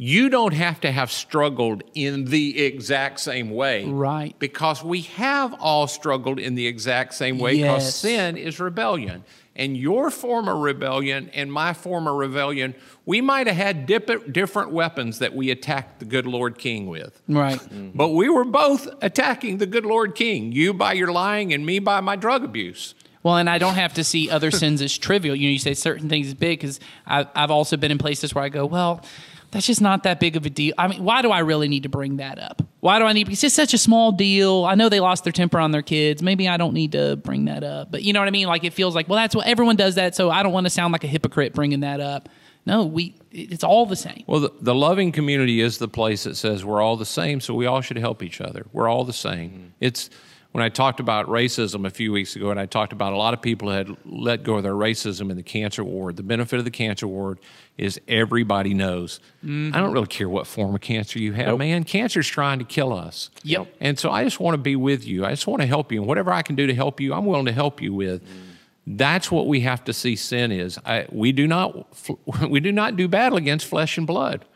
You 0.00 0.28
don't 0.28 0.54
have 0.54 0.80
to 0.82 0.92
have 0.92 1.10
struggled 1.10 1.82
in 1.92 2.26
the 2.26 2.64
exact 2.64 3.18
same 3.18 3.50
way, 3.50 3.84
Right. 3.84 4.38
Because 4.38 4.84
we 4.84 5.00
have 5.00 5.52
all 5.58 5.88
struggled 5.88 6.38
in 6.38 6.54
the 6.54 6.68
exact 6.68 7.14
same 7.14 7.40
way. 7.40 7.56
Because 7.56 7.82
Yes. 7.82 7.94
sin 7.96 8.36
is 8.36 8.60
rebellion, 8.60 9.24
and 9.58 9.76
your 9.76 10.10
former 10.10 10.56
rebellion 10.56 11.30
and 11.34 11.52
my 11.52 11.74
former 11.74 12.14
rebellion, 12.14 12.74
we 13.04 13.20
might 13.20 13.48
have 13.48 13.56
had 13.56 13.86
dip- 13.86 14.32
different 14.32 14.70
weapons 14.70 15.18
that 15.18 15.34
we 15.34 15.50
attacked 15.50 15.98
the 15.98 16.04
good 16.04 16.26
Lord 16.26 16.56
King 16.56 16.86
with. 16.86 17.20
Right. 17.28 17.58
Mm-hmm. 17.58 17.90
But 17.94 18.10
we 18.10 18.28
were 18.28 18.44
both 18.44 18.88
attacking 19.02 19.58
the 19.58 19.66
good 19.66 19.84
Lord 19.84 20.14
King. 20.14 20.52
You 20.52 20.72
by 20.72 20.92
your 20.92 21.12
lying, 21.12 21.52
and 21.52 21.66
me 21.66 21.80
by 21.80 22.00
my 22.00 22.16
drug 22.16 22.44
abuse. 22.44 22.94
Well, 23.22 23.36
and 23.36 23.50
I 23.50 23.58
don't 23.58 23.74
have 23.74 23.94
to 23.94 24.04
see 24.04 24.30
other 24.30 24.50
sins 24.52 24.80
as 24.80 24.96
trivial. 24.96 25.34
You 25.34 25.48
know, 25.48 25.52
you 25.52 25.58
say 25.58 25.74
certain 25.74 26.08
things 26.08 26.28
is 26.28 26.34
big 26.34 26.60
because 26.60 26.78
I've 27.04 27.50
also 27.50 27.76
been 27.76 27.90
in 27.90 27.98
places 27.98 28.34
where 28.34 28.44
I 28.44 28.48
go, 28.48 28.64
well, 28.64 29.04
that's 29.50 29.66
just 29.66 29.80
not 29.80 30.02
that 30.02 30.20
big 30.20 30.36
of 30.36 30.44
a 30.44 30.50
deal. 30.50 30.74
I 30.76 30.88
mean, 30.88 31.02
why 31.02 31.22
do 31.22 31.30
I 31.30 31.38
really 31.40 31.68
need 31.68 31.84
to 31.84 31.88
bring 31.88 32.18
that 32.18 32.38
up? 32.38 32.62
Why 32.80 32.98
do 32.98 33.06
I 33.06 33.12
need? 33.12 33.28
It's 33.28 33.40
just 33.40 33.56
such 33.56 33.74
a 33.74 33.78
small 33.78 34.12
deal. 34.12 34.64
I 34.64 34.74
know 34.74 34.88
they 34.88 35.00
lost 35.00 35.24
their 35.24 35.32
temper 35.32 35.58
on 35.58 35.70
their 35.70 35.82
kids. 35.82 36.22
Maybe 36.22 36.48
I 36.48 36.56
don't 36.56 36.74
need 36.74 36.92
to 36.92 37.16
bring 37.16 37.46
that 37.46 37.64
up. 37.64 37.90
But 37.90 38.02
you 38.02 38.12
know 38.12 38.20
what 38.20 38.28
I 38.28 38.30
mean? 38.30 38.46
Like 38.46 38.64
it 38.64 38.74
feels 38.74 38.94
like, 38.94 39.08
well, 39.08 39.16
that's 39.16 39.34
what 39.34 39.46
everyone 39.46 39.76
does 39.76 39.94
that. 39.94 40.14
So 40.14 40.30
I 40.30 40.42
don't 40.42 40.52
want 40.52 40.66
to 40.66 40.70
sound 40.70 40.92
like 40.92 41.04
a 41.04 41.08
hypocrite 41.08 41.54
bringing 41.54 41.80
that 41.80 42.00
up. 42.00 42.28
No, 42.66 42.84
we. 42.84 43.14
It's 43.30 43.64
all 43.64 43.86
the 43.86 43.96
same. 43.96 44.24
Well, 44.26 44.40
the, 44.40 44.52
the 44.60 44.74
loving 44.74 45.12
community 45.12 45.60
is 45.60 45.78
the 45.78 45.88
place 45.88 46.24
that 46.24 46.36
says 46.36 46.64
we're 46.64 46.82
all 46.82 46.96
the 46.96 47.06
same, 47.06 47.40
so 47.40 47.54
we 47.54 47.66
all 47.66 47.80
should 47.80 47.98
help 47.98 48.22
each 48.22 48.40
other. 48.40 48.66
We're 48.72 48.88
all 48.88 49.04
the 49.04 49.12
same. 49.12 49.50
Mm-hmm. 49.50 49.66
It's 49.80 50.10
when 50.52 50.64
I 50.64 50.70
talked 50.70 50.98
about 50.98 51.26
racism 51.26 51.86
a 51.86 51.90
few 51.90 52.10
weeks 52.10 52.34
ago, 52.34 52.50
and 52.50 52.58
I 52.58 52.64
talked 52.64 52.92
about 52.92 53.12
a 53.12 53.16
lot 53.16 53.34
of 53.34 53.42
people 53.42 53.70
had 53.70 53.94
let 54.06 54.42
go 54.42 54.56
of 54.56 54.62
their 54.62 54.72
racism 54.72 55.30
in 55.30 55.36
the 55.36 55.42
cancer 55.42 55.84
ward. 55.84 56.16
The 56.16 56.22
benefit 56.22 56.58
of 56.58 56.64
the 56.64 56.70
cancer 56.70 57.06
ward 57.06 57.38
is 57.76 58.00
everybody 58.08 58.72
knows. 58.72 59.20
Mm-hmm. 59.44 59.74
I 59.74 59.78
don't 59.78 59.92
really 59.92 60.06
care 60.06 60.28
what 60.28 60.46
form 60.46 60.74
of 60.74 60.80
cancer 60.80 61.18
you 61.18 61.34
have, 61.34 61.58
man. 61.58 61.84
Cancer's 61.84 62.26
trying 62.26 62.60
to 62.60 62.64
kill 62.64 62.94
us. 62.94 63.30
Yep. 63.44 63.74
And 63.80 63.98
so 63.98 64.10
I 64.10 64.24
just 64.24 64.40
want 64.40 64.54
to 64.54 64.58
be 64.58 64.74
with 64.74 65.06
you. 65.06 65.24
I 65.24 65.30
just 65.30 65.46
want 65.46 65.60
to 65.60 65.66
help 65.66 65.92
you. 65.92 66.00
And 66.00 66.08
whatever 66.08 66.32
I 66.32 66.42
can 66.42 66.56
do 66.56 66.66
to 66.66 66.74
help 66.74 66.98
you, 66.98 67.12
I'm 67.12 67.26
willing 67.26 67.46
to 67.46 67.52
help 67.52 67.82
you 67.82 67.92
with. 67.92 68.24
Mm. 68.24 68.96
That's 68.96 69.30
what 69.30 69.46
we 69.46 69.60
have 69.60 69.84
to 69.84 69.92
see 69.92 70.16
sin 70.16 70.50
is. 70.50 70.78
I, 70.84 71.06
we 71.12 71.30
do 71.30 71.46
not 71.46 71.86
we 72.48 72.60
do 72.60 72.72
not 72.72 72.96
do 72.96 73.06
battle 73.06 73.36
against 73.36 73.66
flesh 73.66 73.98
and 73.98 74.06
blood. 74.06 74.46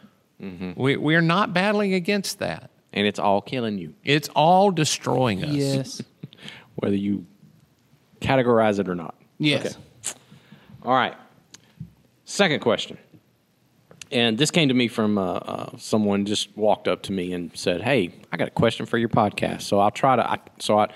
Mm-hmm. 0.40 0.72
We 0.74 0.96
we 0.96 1.14
are 1.14 1.22
not 1.22 1.52
battling 1.52 1.92
against 1.92 2.38
that. 2.38 2.71
And 2.92 3.07
it's 3.07 3.18
all 3.18 3.40
killing 3.40 3.78
you, 3.78 3.94
It's 4.05 4.28
all 4.35 4.70
destroying 4.70 5.44
us. 5.44 5.50
Yes. 5.50 6.02
whether 6.74 6.96
you 6.96 7.26
categorize 8.20 8.78
it 8.78 8.88
or 8.88 8.94
not. 8.94 9.14
Yes. 9.38 9.76
Okay. 9.76 10.18
All 10.85 10.94
right. 10.94 11.14
Second 12.24 12.61
question. 12.61 12.98
And 14.11 14.37
this 14.37 14.50
came 14.50 14.68
to 14.68 14.74
me 14.74 14.88
from 14.88 15.16
uh, 15.16 15.35
uh, 15.35 15.76
someone 15.78 16.26
just 16.26 16.55
walked 16.57 16.87
up 16.87 17.02
to 17.05 17.12
me 17.12 17.33
and 17.33 17.50
said, 17.57 17.81
"Hey, 17.81 18.14
I 18.31 18.37
got 18.37 18.48
a 18.48 18.50
question 18.50 18.85
for 18.85 18.98
your 18.98 19.09
podcast." 19.09 19.62
So 19.62 19.81
I'll 19.81 19.90
try 19.90 20.16
to. 20.16 20.31
I, 20.31 20.38
so 20.59 20.78
I, 20.78 20.88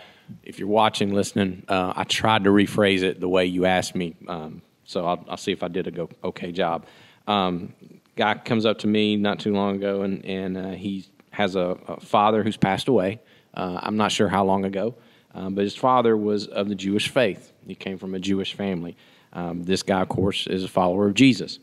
if 0.42 0.58
you're 0.58 0.68
watching, 0.68 1.14
listening, 1.14 1.64
uh, 1.68 1.94
I 1.96 2.04
tried 2.04 2.44
to 2.44 2.50
rephrase 2.50 3.02
it 3.02 3.20
the 3.20 3.28
way 3.28 3.46
you 3.46 3.64
asked 3.64 3.94
me. 3.94 4.16
Um, 4.28 4.60
so 4.84 5.06
I'll, 5.06 5.24
I'll 5.30 5.36
see 5.38 5.52
if 5.52 5.62
I 5.62 5.68
did 5.68 5.86
a 5.86 5.90
go 5.90 6.10
okay 6.24 6.52
job. 6.52 6.84
Um, 7.26 7.72
guy 8.16 8.34
comes 8.34 8.66
up 8.66 8.80
to 8.80 8.86
me 8.86 9.16
not 9.16 9.38
too 9.40 9.54
long 9.54 9.76
ago, 9.76 10.02
and 10.02 10.22
and 10.24 10.56
uh, 10.58 10.70
he 10.72 11.06
has 11.36 11.54
a, 11.54 11.76
a 11.86 12.00
father 12.00 12.42
who's 12.42 12.56
passed 12.56 12.88
away. 12.88 13.20
Uh, 13.52 13.78
I'm 13.82 13.96
not 13.96 14.10
sure 14.10 14.28
how 14.28 14.44
long 14.44 14.64
ago, 14.64 14.94
um, 15.34 15.54
but 15.54 15.64
his 15.64 15.76
father 15.76 16.16
was 16.16 16.46
of 16.46 16.68
the 16.68 16.74
Jewish 16.74 17.08
faith. 17.08 17.52
He 17.66 17.74
came 17.74 17.98
from 17.98 18.14
a 18.14 18.18
Jewish 18.18 18.54
family. 18.54 18.96
Um, 19.34 19.64
this 19.64 19.82
guy, 19.82 20.00
of 20.00 20.08
course, 20.08 20.46
is 20.46 20.64
a 20.64 20.68
follower 20.68 21.06
of 21.06 21.14
Jesus. 21.14 21.58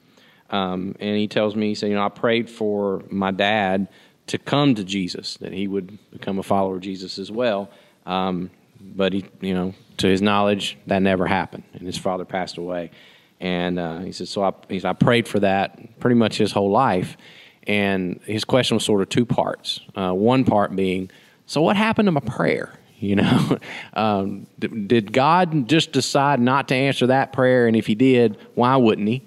Um, 0.51 0.95
and 0.99 1.17
he 1.17 1.27
tells 1.27 1.55
me, 1.55 1.69
he 1.69 1.75
said, 1.75 1.89
you 1.89 1.95
know, 1.95 2.05
I 2.05 2.09
prayed 2.09 2.49
for 2.49 3.01
my 3.09 3.31
dad 3.31 3.87
to 4.27 4.37
come 4.37 4.75
to 4.75 4.83
Jesus, 4.83 5.37
that 5.37 5.53
he 5.53 5.67
would 5.67 5.97
become 6.11 6.37
a 6.37 6.43
follower 6.43 6.75
of 6.75 6.81
Jesus 6.81 7.17
as 7.17 7.31
well. 7.31 7.69
Um, 8.05 8.51
but 8.79 9.13
he, 9.13 9.25
you 9.41 9.55
know, 9.55 9.73
to 9.97 10.07
his 10.07 10.21
knowledge, 10.21 10.77
that 10.85 11.01
never 11.01 11.25
happened, 11.25 11.63
and 11.73 11.81
his 11.81 11.97
father 11.97 12.25
passed 12.25 12.57
away. 12.57 12.91
And 13.39 13.79
uh, 13.79 13.99
he 13.99 14.11
said, 14.11 14.27
so 14.27 14.43
I, 14.43 14.53
he 14.69 14.79
said, 14.79 14.89
I 14.89 14.93
prayed 14.93 15.27
for 15.27 15.39
that 15.39 15.99
pretty 15.99 16.15
much 16.15 16.37
his 16.37 16.51
whole 16.51 16.69
life. 16.69 17.17
And 17.67 18.19
his 18.25 18.43
question 18.43 18.75
was 18.75 18.83
sort 18.83 19.01
of 19.01 19.09
two 19.09 19.25
parts. 19.25 19.79
Uh, 19.95 20.11
one 20.11 20.43
part 20.43 20.75
being, 20.75 21.09
so 21.45 21.61
what 21.61 21.75
happened 21.75 22.07
to 22.07 22.11
my 22.11 22.21
prayer? 22.21 22.73
You 23.03 23.17
know, 23.17 23.57
um, 23.95 24.47
d- 24.59 24.69
did 24.69 25.11
God 25.11 25.67
just 25.67 25.91
decide 25.91 26.39
not 26.39 26.69
to 26.69 26.75
answer 26.75 27.07
that 27.07 27.33
prayer? 27.33 27.67
And 27.67 27.75
if 27.75 27.85
He 27.85 27.95
did, 27.95 28.37
why 28.55 28.77
wouldn't 28.77 29.09
He? 29.09 29.23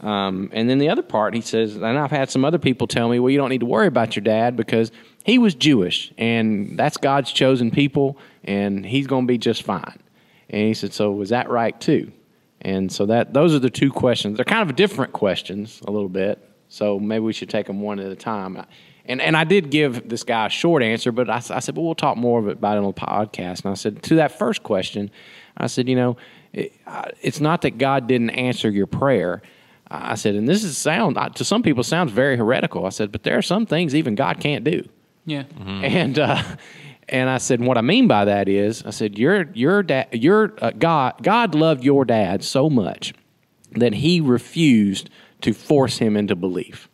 Um, 0.00 0.50
and 0.52 0.70
then 0.70 0.78
the 0.78 0.88
other 0.88 1.02
part, 1.02 1.34
he 1.34 1.40
says, 1.40 1.76
and 1.76 1.84
I've 1.84 2.10
had 2.10 2.30
some 2.30 2.44
other 2.44 2.58
people 2.58 2.86
tell 2.86 3.08
me, 3.08 3.18
well, 3.18 3.30
you 3.30 3.38
don't 3.38 3.48
need 3.48 3.60
to 3.60 3.66
worry 3.66 3.88
about 3.88 4.14
your 4.14 4.22
dad 4.22 4.56
because 4.56 4.92
he 5.24 5.38
was 5.38 5.54
Jewish 5.54 6.12
and 6.16 6.78
that's 6.78 6.96
God's 6.96 7.32
chosen 7.32 7.70
people 7.70 8.16
and 8.44 8.86
he's 8.86 9.06
going 9.06 9.24
to 9.24 9.28
be 9.28 9.38
just 9.38 9.62
fine. 9.62 9.98
And 10.50 10.68
he 10.68 10.74
said, 10.74 10.92
so 10.92 11.10
was 11.10 11.30
that 11.30 11.50
right 11.50 11.78
too? 11.80 12.12
And 12.60 12.90
so 12.90 13.06
that 13.06 13.34
those 13.34 13.54
are 13.54 13.58
the 13.58 13.70
two 13.70 13.90
questions. 13.90 14.36
They're 14.36 14.44
kind 14.44 14.68
of 14.68 14.76
different 14.76 15.12
questions 15.12 15.80
a 15.86 15.90
little 15.90 16.08
bit. 16.08 16.47
So 16.68 16.98
maybe 16.98 17.20
we 17.20 17.32
should 17.32 17.48
take 17.50 17.66
them 17.66 17.80
one 17.80 17.98
at 17.98 18.10
a 18.10 18.16
time. 18.16 18.64
And 19.04 19.22
and 19.22 19.36
I 19.36 19.44
did 19.44 19.70
give 19.70 20.08
this 20.08 20.22
guy 20.22 20.46
a 20.46 20.50
short 20.50 20.82
answer, 20.82 21.10
but 21.12 21.30
I, 21.30 21.36
I 21.36 21.60
said, 21.60 21.76
well, 21.76 21.86
we'll 21.86 21.94
talk 21.94 22.16
more 22.16 22.38
of 22.38 22.48
it 22.48 22.58
about 22.58 22.76
it 22.76 22.80
on 22.80 22.86
the 22.86 22.92
podcast. 22.92 23.64
And 23.64 23.72
I 23.72 23.74
said 23.74 24.02
to 24.04 24.16
that 24.16 24.38
first 24.38 24.62
question, 24.62 25.10
I 25.56 25.66
said, 25.66 25.88
you 25.88 25.96
know, 25.96 26.16
it, 26.52 26.72
uh, 26.86 27.06
it's 27.22 27.40
not 27.40 27.62
that 27.62 27.78
God 27.78 28.06
didn't 28.06 28.30
answer 28.30 28.70
your 28.70 28.86
prayer. 28.86 29.42
I 29.90 30.16
said, 30.16 30.34
and 30.34 30.46
this 30.46 30.64
is 30.64 30.76
sound 30.76 31.16
to 31.36 31.44
some 31.44 31.62
people 31.62 31.82
sounds 31.82 32.12
very 32.12 32.36
heretical. 32.36 32.84
I 32.84 32.90
said, 32.90 33.10
but 33.10 33.22
there 33.22 33.38
are 33.38 33.42
some 33.42 33.64
things 33.64 33.94
even 33.94 34.14
God 34.14 34.38
can't 34.40 34.62
do. 34.62 34.86
Yeah. 35.24 35.44
And 35.82 36.18
uh, 36.18 36.42
and 37.08 37.30
I 37.30 37.38
said, 37.38 37.62
what 37.62 37.78
I 37.78 37.80
mean 37.80 38.06
by 38.06 38.26
that 38.26 38.48
is, 38.48 38.82
I 38.84 38.90
said, 38.90 39.18
your 39.18 39.48
your 39.54 39.82
dad, 39.82 40.08
your 40.12 40.52
uh, 40.60 40.72
God, 40.72 41.22
God 41.22 41.54
loved 41.54 41.82
your 41.82 42.04
dad 42.04 42.44
so 42.44 42.68
much 42.68 43.14
that 43.72 43.94
He 43.94 44.20
refused 44.20 45.08
to 45.42 45.52
force 45.52 45.98
him 45.98 46.16
into 46.16 46.34
belief. 46.34 46.88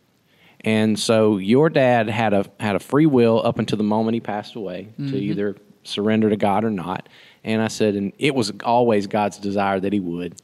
And 0.61 0.97
so 0.97 1.37
your 1.37 1.69
dad 1.69 2.09
had 2.09 2.33
a 2.33 2.45
had 2.59 2.75
a 2.75 2.79
free 2.79 3.05
will 3.05 3.45
up 3.45 3.59
until 3.59 3.77
the 3.77 3.83
moment 3.83 4.15
he 4.15 4.19
passed 4.19 4.55
away 4.55 4.89
to 4.97 5.17
either 5.17 5.55
surrender 5.83 6.29
to 6.29 6.37
God 6.37 6.63
or 6.63 6.71
not. 6.71 7.07
And 7.43 7.61
I 7.61 7.67
said, 7.67 7.95
and 7.95 8.11
it 8.17 8.33
was 8.33 8.51
always 8.63 9.05
God's 9.05 9.37
desire 9.37 9.79
that 9.79 9.93
he 9.93 9.99
would. 9.99 10.41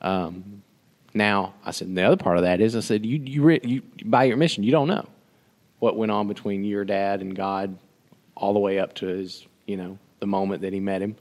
Um, 0.00 0.62
now 1.12 1.54
I 1.64 1.72
said, 1.72 1.88
and 1.88 1.98
the 1.98 2.02
other 2.02 2.16
part 2.16 2.38
of 2.38 2.44
that 2.44 2.60
is, 2.60 2.74
I 2.76 2.80
said, 2.80 3.04
you 3.04 3.18
you, 3.18 3.42
re- 3.42 3.60
you 3.62 3.82
by 4.04 4.24
your 4.24 4.36
mission, 4.38 4.64
you 4.64 4.72
don't 4.72 4.88
know 4.88 5.06
what 5.80 5.96
went 5.96 6.10
on 6.10 6.28
between 6.28 6.64
your 6.64 6.84
dad 6.84 7.20
and 7.20 7.36
God, 7.36 7.78
all 8.34 8.52
the 8.52 8.58
way 8.58 8.78
up 8.78 8.94
to 8.94 9.06
his, 9.06 9.46
you 9.66 9.76
know, 9.76 9.98
the 10.20 10.26
moment 10.26 10.62
that 10.62 10.72
he 10.72 10.80
met 10.80 11.02
him. 11.02 11.16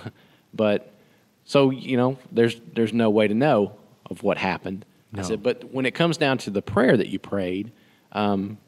but 0.54 0.92
so 1.44 1.70
you 1.70 1.96
know, 1.96 2.18
there's 2.30 2.60
there's 2.74 2.92
no 2.92 3.10
way 3.10 3.26
to 3.26 3.34
know 3.34 3.74
of 4.08 4.22
what 4.22 4.38
happened. 4.38 4.84
I 5.14 5.22
said, 5.22 5.42
but 5.42 5.72
when 5.72 5.86
it 5.86 5.94
comes 5.94 6.16
down 6.16 6.38
to 6.38 6.50
the 6.50 6.62
prayer 6.62 6.96
that 6.96 7.08
you 7.08 7.18
prayed, 7.18 7.72
um, 8.12 8.58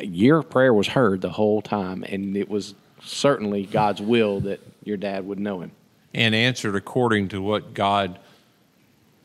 your 0.00 0.42
prayer 0.42 0.72
was 0.72 0.88
heard 0.88 1.20
the 1.20 1.30
whole 1.30 1.60
time, 1.62 2.04
and 2.08 2.36
it 2.36 2.48
was 2.48 2.74
certainly 3.02 3.64
God's 3.66 4.00
will 4.00 4.40
that 4.40 4.60
your 4.84 4.96
dad 4.96 5.26
would 5.26 5.40
know 5.40 5.60
him. 5.60 5.72
and 6.14 6.34
answered 6.34 6.76
according 6.76 7.28
to 7.28 7.40
what 7.40 7.72
God, 7.74 8.18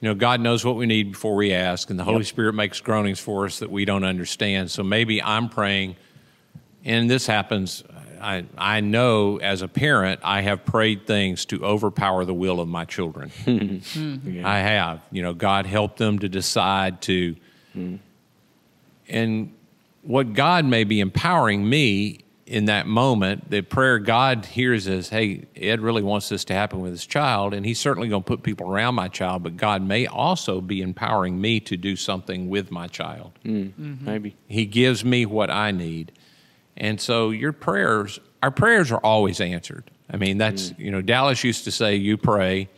you 0.02 0.08
know, 0.10 0.16
God 0.16 0.40
knows 0.40 0.64
what 0.64 0.76
we 0.78 0.86
need 0.86 1.12
before 1.12 1.36
we 1.36 1.54
ask, 1.54 1.90
and 1.90 2.00
the 2.00 2.04
Holy 2.04 2.24
Spirit 2.24 2.54
makes 2.54 2.80
groanings 2.80 3.20
for 3.20 3.46
us 3.46 3.60
that 3.60 3.70
we 3.70 3.84
don't 3.86 4.04
understand. 4.06 4.72
So 4.72 4.84
maybe 4.84 5.22
I'm 5.22 5.50
praying, 5.50 5.98
and 6.86 7.10
this 7.10 7.28
happens. 7.28 7.84
I, 8.22 8.46
I 8.58 8.82
know 8.82 9.38
as 9.38 9.62
a 9.62 9.68
parent, 9.68 10.22
I 10.24 10.42
have 10.42 10.66
prayed 10.66 11.08
things 11.08 11.46
to 11.46 11.64
overpower 11.64 12.26
the 12.26 12.34
will 12.34 12.60
of 12.60 12.68
my 12.68 12.86
children. 12.86 13.32
Mm-hmm. 13.48 14.28
Mm-hmm. 14.28 14.46
I 14.46 14.60
have. 14.60 15.02
You 15.12 15.24
know, 15.24 15.34
God 15.34 15.66
help 15.66 15.98
them 15.98 16.20
to 16.20 16.30
decide 16.30 17.02
to. 17.04 17.36
Mm-hmm. 17.76 17.96
And 19.10 19.54
what 20.02 20.34
God 20.34 20.66
may 20.66 20.84
be 20.84 21.00
empowering 21.00 21.68
me 21.68 22.26
in 22.48 22.66
that 22.66 22.88
moment, 22.88 23.50
the 23.50 23.62
prayer 23.62 24.00
God 24.00 24.46
hears 24.46 24.88
is, 24.88 25.10
hey, 25.10 25.46
Ed 25.56 25.82
really 25.82 26.02
wants 26.02 26.30
this 26.30 26.46
to 26.46 26.54
happen 26.54 26.80
with 26.80 26.92
his 26.92 27.06
child, 27.06 27.54
and 27.54 27.66
he's 27.66 27.80
certainly 27.80 28.08
going 28.08 28.24
to 28.24 28.28
put 28.28 28.42
people 28.42 28.72
around 28.72 28.96
my 28.96 29.10
child, 29.10 29.44
but 29.44 29.58
God 29.58 29.82
may 29.82 30.08
also 30.08 30.62
be 30.62 30.82
empowering 30.82 31.40
me 31.40 31.60
to 31.62 31.76
do 31.76 31.98
something 31.98 32.50
with 32.50 32.72
my 32.72 32.88
child. 32.88 33.34
Mm, 33.44 34.02
maybe. 34.02 34.36
He 34.48 34.66
gives 34.66 35.04
me 35.04 35.26
what 35.26 35.52
I 35.52 35.72
need. 35.72 36.14
And 36.78 37.02
so 37.02 37.32
your 37.32 37.52
prayers, 37.54 38.20
our 38.42 38.52
prayers 38.52 38.92
are 38.92 39.00
always 39.00 39.42
answered. 39.42 39.90
I 40.10 40.18
mean, 40.18 40.38
that's, 40.38 40.72
mm. 40.72 40.80
you 40.80 40.92
know, 40.92 41.02
Dallas 41.02 41.44
used 41.44 41.66
to 41.66 41.72
say, 41.72 41.96
you 41.96 42.18
pray, 42.18 42.70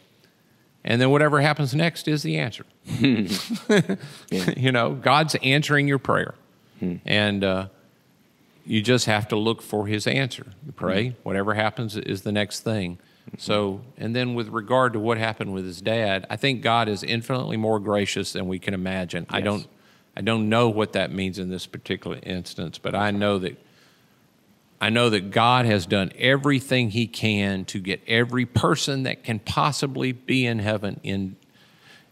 and 0.83 1.01
then 1.01 1.11
whatever 1.11 1.41
happens 1.41 1.75
next 1.75 2.07
is 2.07 2.23
the 2.23 2.37
answer. 2.37 2.65
You 4.57 4.71
know, 4.71 4.93
God's 4.93 5.35
answering 5.43 5.87
your 5.87 5.99
prayer. 5.99 6.35
Hmm. 6.79 6.95
And 7.05 7.43
uh, 7.43 7.67
you 8.65 8.81
just 8.81 9.05
have 9.05 9.27
to 9.29 9.35
look 9.35 9.61
for 9.61 9.87
his 9.87 10.07
answer. 10.07 10.45
You 10.65 10.71
pray, 10.71 11.09
hmm. 11.09 11.15
whatever 11.23 11.53
happens 11.53 11.97
is 11.97 12.21
the 12.21 12.31
next 12.31 12.61
thing. 12.61 12.97
Hmm. 13.29 13.35
So, 13.37 13.81
and 13.97 14.15
then 14.15 14.33
with 14.33 14.47
regard 14.49 14.93
to 14.93 14.99
what 14.99 15.17
happened 15.17 15.53
with 15.53 15.65
his 15.65 15.81
dad, 15.81 16.25
I 16.29 16.37
think 16.37 16.61
God 16.61 16.87
is 16.87 17.03
infinitely 17.03 17.57
more 17.57 17.79
gracious 17.79 18.33
than 18.33 18.47
we 18.47 18.59
can 18.59 18.73
imagine. 18.73 19.25
I 19.29 19.41
don't 19.41 19.67
I 20.15 20.21
don't 20.21 20.49
know 20.49 20.67
what 20.69 20.93
that 20.93 21.11
means 21.11 21.39
in 21.39 21.49
this 21.49 21.65
particular 21.65 22.19
instance, 22.23 22.77
but 22.77 22.93
I 22.93 23.11
know 23.11 23.39
that 23.39 23.57
I 24.81 24.89
know 24.89 25.09
that 25.09 25.31
God 25.31 25.65
has 25.65 25.85
done 25.85 26.11
everything 26.17 26.91
he 26.91 27.05
can 27.07 27.65
to 27.65 27.79
get 27.79 28.01
every 28.07 28.45
person 28.45 29.03
that 29.03 29.23
can 29.23 29.39
possibly 29.39 30.11
be 30.13 30.45
in 30.45 30.59
heaven 30.59 30.99
in 31.03 31.35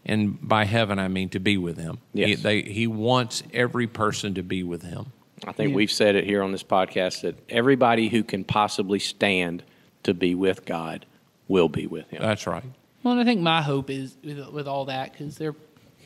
and 0.04 0.38
by 0.46 0.64
heaven 0.64 0.98
I 0.98 1.08
mean 1.08 1.28
to 1.30 1.38
be 1.40 1.58
with 1.58 1.76
him. 1.76 1.98
He, 2.14 2.34
they, 2.34 2.62
he 2.62 2.86
wants 2.86 3.42
every 3.52 3.86
person 3.86 4.34
to 4.34 4.42
be 4.42 4.62
with 4.62 4.82
him. 4.82 5.12
I 5.46 5.52
think 5.52 5.70
Yeah. 5.70 5.76
we've 5.76 5.90
said 5.90 6.14
it 6.16 6.24
here 6.24 6.42
on 6.42 6.52
this 6.52 6.62
podcast 6.62 7.22
that 7.22 7.36
everybody 7.50 8.08
who 8.08 8.22
can 8.22 8.44
possibly 8.44 8.98
stand 9.00 9.62
to 10.04 10.14
be 10.14 10.34
with 10.34 10.64
God 10.64 11.04
will 11.46 11.68
be 11.68 11.86
with 11.86 12.08
Him. 12.10 12.22
That's 12.22 12.46
right. 12.46 12.64
Well, 13.02 13.12
and 13.12 13.20
I 13.20 13.24
think 13.24 13.40
my 13.40 13.62
hope 13.62 13.90
is 13.90 14.16
with, 14.24 14.48
with 14.48 14.66
all 14.68 14.86
that 14.86 15.12
because 15.12 15.36
there 15.36 15.50
are 15.50 15.56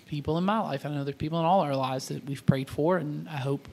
people 0.07 0.37
in 0.37 0.45
my 0.45 0.61
life. 0.61 0.85
I 0.85 0.91
know 0.91 1.05
there 1.05 1.15
are 1.15 1.17
people 1.17 1.39
in 1.39 1.45
all 1.47 1.61
our 1.61 1.77
lives 1.77 2.09
that 2.09 2.25
we've 2.25 2.45
prayed 2.45 2.69
for, 2.69 2.99
and 2.99 3.29
I 3.29 3.37
hope 3.37 3.69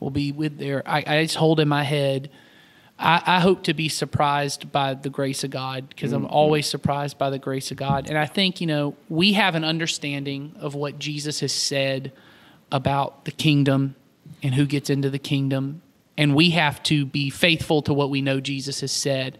will 0.00 0.10
be 0.10 0.32
with 0.32 0.58
their. 0.58 0.82
I, 0.88 1.04
I 1.06 1.22
just 1.22 1.36
hold 1.36 1.60
in 1.60 1.68
my 1.68 1.84
head. 1.84 2.30
I, 2.98 3.22
I 3.24 3.40
hope 3.40 3.62
to 3.64 3.74
be 3.74 3.88
surprised 3.88 4.72
by 4.72 4.94
the 4.94 5.10
grace 5.10 5.44
of 5.44 5.50
God 5.50 5.88
because 5.88 6.12
I'm 6.12 6.24
mm-hmm. 6.24 6.32
always 6.32 6.66
surprised 6.66 7.18
by 7.18 7.30
the 7.30 7.38
grace 7.38 7.70
of 7.70 7.76
God, 7.76 8.08
and 8.08 8.18
I 8.18 8.26
think 8.26 8.60
you 8.60 8.66
know 8.66 8.96
we 9.08 9.34
have 9.34 9.54
an 9.54 9.64
understanding 9.64 10.54
of 10.58 10.74
what 10.74 10.98
Jesus 10.98 11.40
has 11.40 11.52
said 11.52 12.12
about 12.72 13.24
the 13.24 13.30
kingdom 13.30 13.96
and 14.42 14.54
who 14.54 14.66
gets 14.66 14.90
into 14.90 15.10
the 15.10 15.18
kingdom, 15.18 15.82
and 16.16 16.34
we 16.34 16.50
have 16.50 16.82
to 16.84 17.04
be 17.04 17.30
faithful 17.30 17.82
to 17.82 17.94
what 17.94 18.10
we 18.10 18.22
know 18.22 18.40
Jesus 18.40 18.80
has 18.80 18.92
said. 18.92 19.38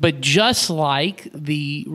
But 0.00 0.20
just 0.20 0.70
like 0.70 1.28
the 1.34 1.86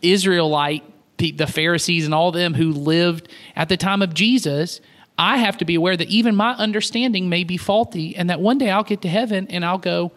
Israelite, 0.00 0.84
the 1.18 1.46
Pharisees, 1.46 2.04
and 2.04 2.14
all 2.14 2.30
them 2.30 2.54
who 2.54 2.70
lived 2.70 3.28
at 3.56 3.68
the 3.68 3.76
time 3.76 4.02
of 4.02 4.14
Jesus, 4.14 4.80
I 5.18 5.38
have 5.38 5.58
to 5.58 5.64
be 5.64 5.76
aware 5.76 5.96
that 5.96 6.08
even 6.08 6.34
my 6.34 6.52
understanding 6.54 7.28
may 7.28 7.44
be 7.44 7.56
faulty, 7.56 8.16
and 8.16 8.28
that 8.30 8.40
one 8.40 8.58
day 8.58 8.70
I'll 8.70 8.82
get 8.82 9.02
to 9.02 9.08
heaven 9.08 9.46
and 9.48 9.64
I'll 9.64 9.78
go, 9.78 10.12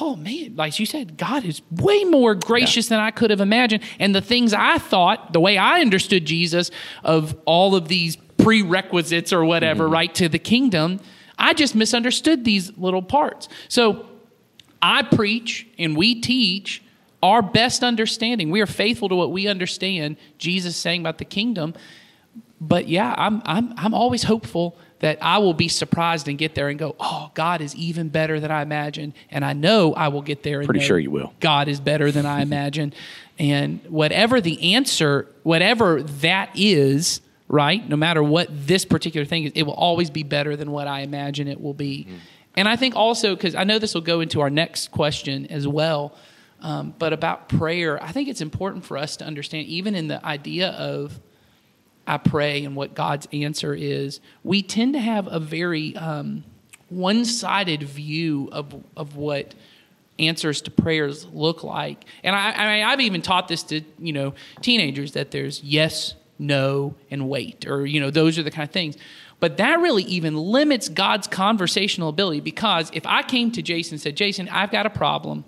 oh 0.00 0.14
man, 0.16 0.54
like 0.54 0.78
you 0.78 0.86
said, 0.86 1.16
God 1.16 1.44
is 1.44 1.60
way 1.70 2.04
more 2.04 2.34
gracious 2.34 2.88
than 2.88 3.00
I 3.00 3.10
could 3.10 3.30
have 3.30 3.40
imagined. 3.40 3.82
And 3.98 4.14
the 4.14 4.20
things 4.20 4.54
I 4.54 4.78
thought, 4.78 5.32
the 5.32 5.40
way 5.40 5.58
I 5.58 5.80
understood 5.80 6.24
Jesus, 6.24 6.70
of 7.02 7.36
all 7.46 7.74
of 7.74 7.88
these 7.88 8.16
prerequisites 8.38 9.32
or 9.32 9.44
whatever, 9.44 9.84
mm-hmm. 9.84 9.92
right, 9.92 10.14
to 10.16 10.28
the 10.28 10.38
kingdom, 10.38 11.00
I 11.38 11.54
just 11.54 11.74
misunderstood 11.74 12.44
these 12.44 12.76
little 12.78 13.02
parts. 13.02 13.48
So 13.68 14.06
I 14.80 15.02
preach 15.02 15.66
and 15.78 15.96
we 15.96 16.20
teach 16.20 16.82
our 17.22 17.42
best 17.42 17.82
understanding. 17.82 18.50
We 18.50 18.60
are 18.60 18.66
faithful 18.66 19.08
to 19.08 19.14
what 19.14 19.32
we 19.32 19.48
understand 19.48 20.16
Jesus 20.38 20.76
saying 20.76 21.00
about 21.00 21.18
the 21.18 21.24
kingdom. 21.24 21.74
But 22.62 22.86
yeah, 22.86 23.12
I'm 23.18 23.42
I'm 23.44 23.74
I'm 23.76 23.92
always 23.92 24.22
hopeful 24.22 24.76
that 25.00 25.18
I 25.20 25.38
will 25.38 25.52
be 25.52 25.66
surprised 25.66 26.28
and 26.28 26.38
get 26.38 26.54
there 26.54 26.68
and 26.68 26.78
go, 26.78 26.94
"Oh, 27.00 27.32
God 27.34 27.60
is 27.60 27.74
even 27.74 28.08
better 28.08 28.38
than 28.38 28.52
I 28.52 28.62
imagined." 28.62 29.14
And 29.32 29.44
I 29.44 29.52
know 29.52 29.94
I 29.94 30.08
will 30.08 30.22
get 30.22 30.44
there 30.44 30.60
and 30.60 30.68
Pretty 30.68 30.84
sure 30.84 30.96
you 30.98 31.10
will. 31.10 31.34
God 31.40 31.66
is 31.66 31.80
better 31.80 32.12
than 32.12 32.24
I 32.24 32.40
imagined. 32.48 32.94
And 33.36 33.80
whatever 33.88 34.40
the 34.40 34.74
answer, 34.74 35.26
whatever 35.42 36.04
that 36.04 36.50
is, 36.54 37.20
right? 37.48 37.86
No 37.88 37.96
matter 37.96 38.22
what 38.22 38.46
this 38.50 38.84
particular 38.84 39.24
thing 39.24 39.42
is, 39.42 39.52
it 39.56 39.64
will 39.64 39.74
always 39.74 40.10
be 40.10 40.22
better 40.22 40.54
than 40.54 40.70
what 40.70 40.86
I 40.86 41.00
imagine 41.00 41.48
it 41.48 41.60
will 41.60 41.74
be. 41.74 42.06
And 42.54 42.68
I 42.68 42.76
think 42.76 42.94
also, 42.94 43.34
because 43.34 43.56
I 43.56 43.64
know 43.64 43.80
this 43.80 43.94
will 43.94 44.02
go 44.02 44.20
into 44.20 44.40
our 44.40 44.50
next 44.50 44.92
question 44.92 45.46
as 45.46 45.66
well, 45.66 46.14
um, 46.60 46.94
but 46.96 47.12
about 47.12 47.48
prayer, 47.48 48.00
I 48.00 48.12
think 48.12 48.28
it's 48.28 48.40
important 48.40 48.84
for 48.84 48.96
us 48.96 49.16
to 49.16 49.24
understand, 49.24 49.66
even 49.66 49.96
in 49.96 50.06
the 50.06 50.24
idea 50.24 50.68
of 50.68 51.18
I 52.06 52.18
pray 52.18 52.64
and 52.64 52.74
what 52.74 52.94
God's 52.94 53.28
answer 53.32 53.74
is, 53.74 54.20
we 54.42 54.62
tend 54.62 54.94
to 54.94 55.00
have 55.00 55.28
a 55.30 55.38
very 55.38 55.96
um, 55.96 56.44
one 56.88 57.24
sided 57.24 57.82
view 57.82 58.48
of, 58.52 58.74
of 58.96 59.16
what 59.16 59.54
answers 60.18 60.60
to 60.62 60.70
prayers 60.70 61.26
look 61.26 61.62
like. 61.62 62.04
And 62.22 62.34
I, 62.34 62.52
I 62.52 62.76
mean, 62.76 62.84
I've 62.84 63.00
even 63.00 63.22
taught 63.22 63.48
this 63.48 63.62
to, 63.64 63.82
you 63.98 64.12
know, 64.12 64.34
teenagers 64.60 65.12
that 65.12 65.30
there's 65.30 65.62
yes, 65.62 66.14
no, 66.38 66.94
and 67.10 67.28
wait, 67.28 67.66
or, 67.66 67.86
you 67.86 68.00
know, 68.00 68.10
those 68.10 68.38
are 68.38 68.42
the 68.42 68.50
kind 68.50 68.68
of 68.68 68.72
things. 68.72 68.96
But 69.40 69.56
that 69.56 69.80
really 69.80 70.04
even 70.04 70.36
limits 70.36 70.88
God's 70.88 71.26
conversational 71.26 72.08
ability 72.08 72.40
because 72.40 72.90
if 72.92 73.06
I 73.06 73.22
came 73.22 73.50
to 73.52 73.62
Jason 73.62 73.94
and 73.94 74.00
said, 74.00 74.16
Jason, 74.16 74.48
I've 74.48 74.70
got 74.70 74.86
a 74.86 74.90
problem. 74.90 75.44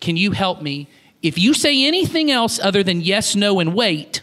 Can 0.00 0.16
you 0.16 0.32
help 0.32 0.62
me? 0.62 0.88
If 1.22 1.38
you 1.38 1.54
say 1.54 1.84
anything 1.84 2.30
else 2.30 2.58
other 2.60 2.82
than 2.82 3.00
yes, 3.00 3.34
no, 3.34 3.60
and 3.60 3.74
wait, 3.74 4.22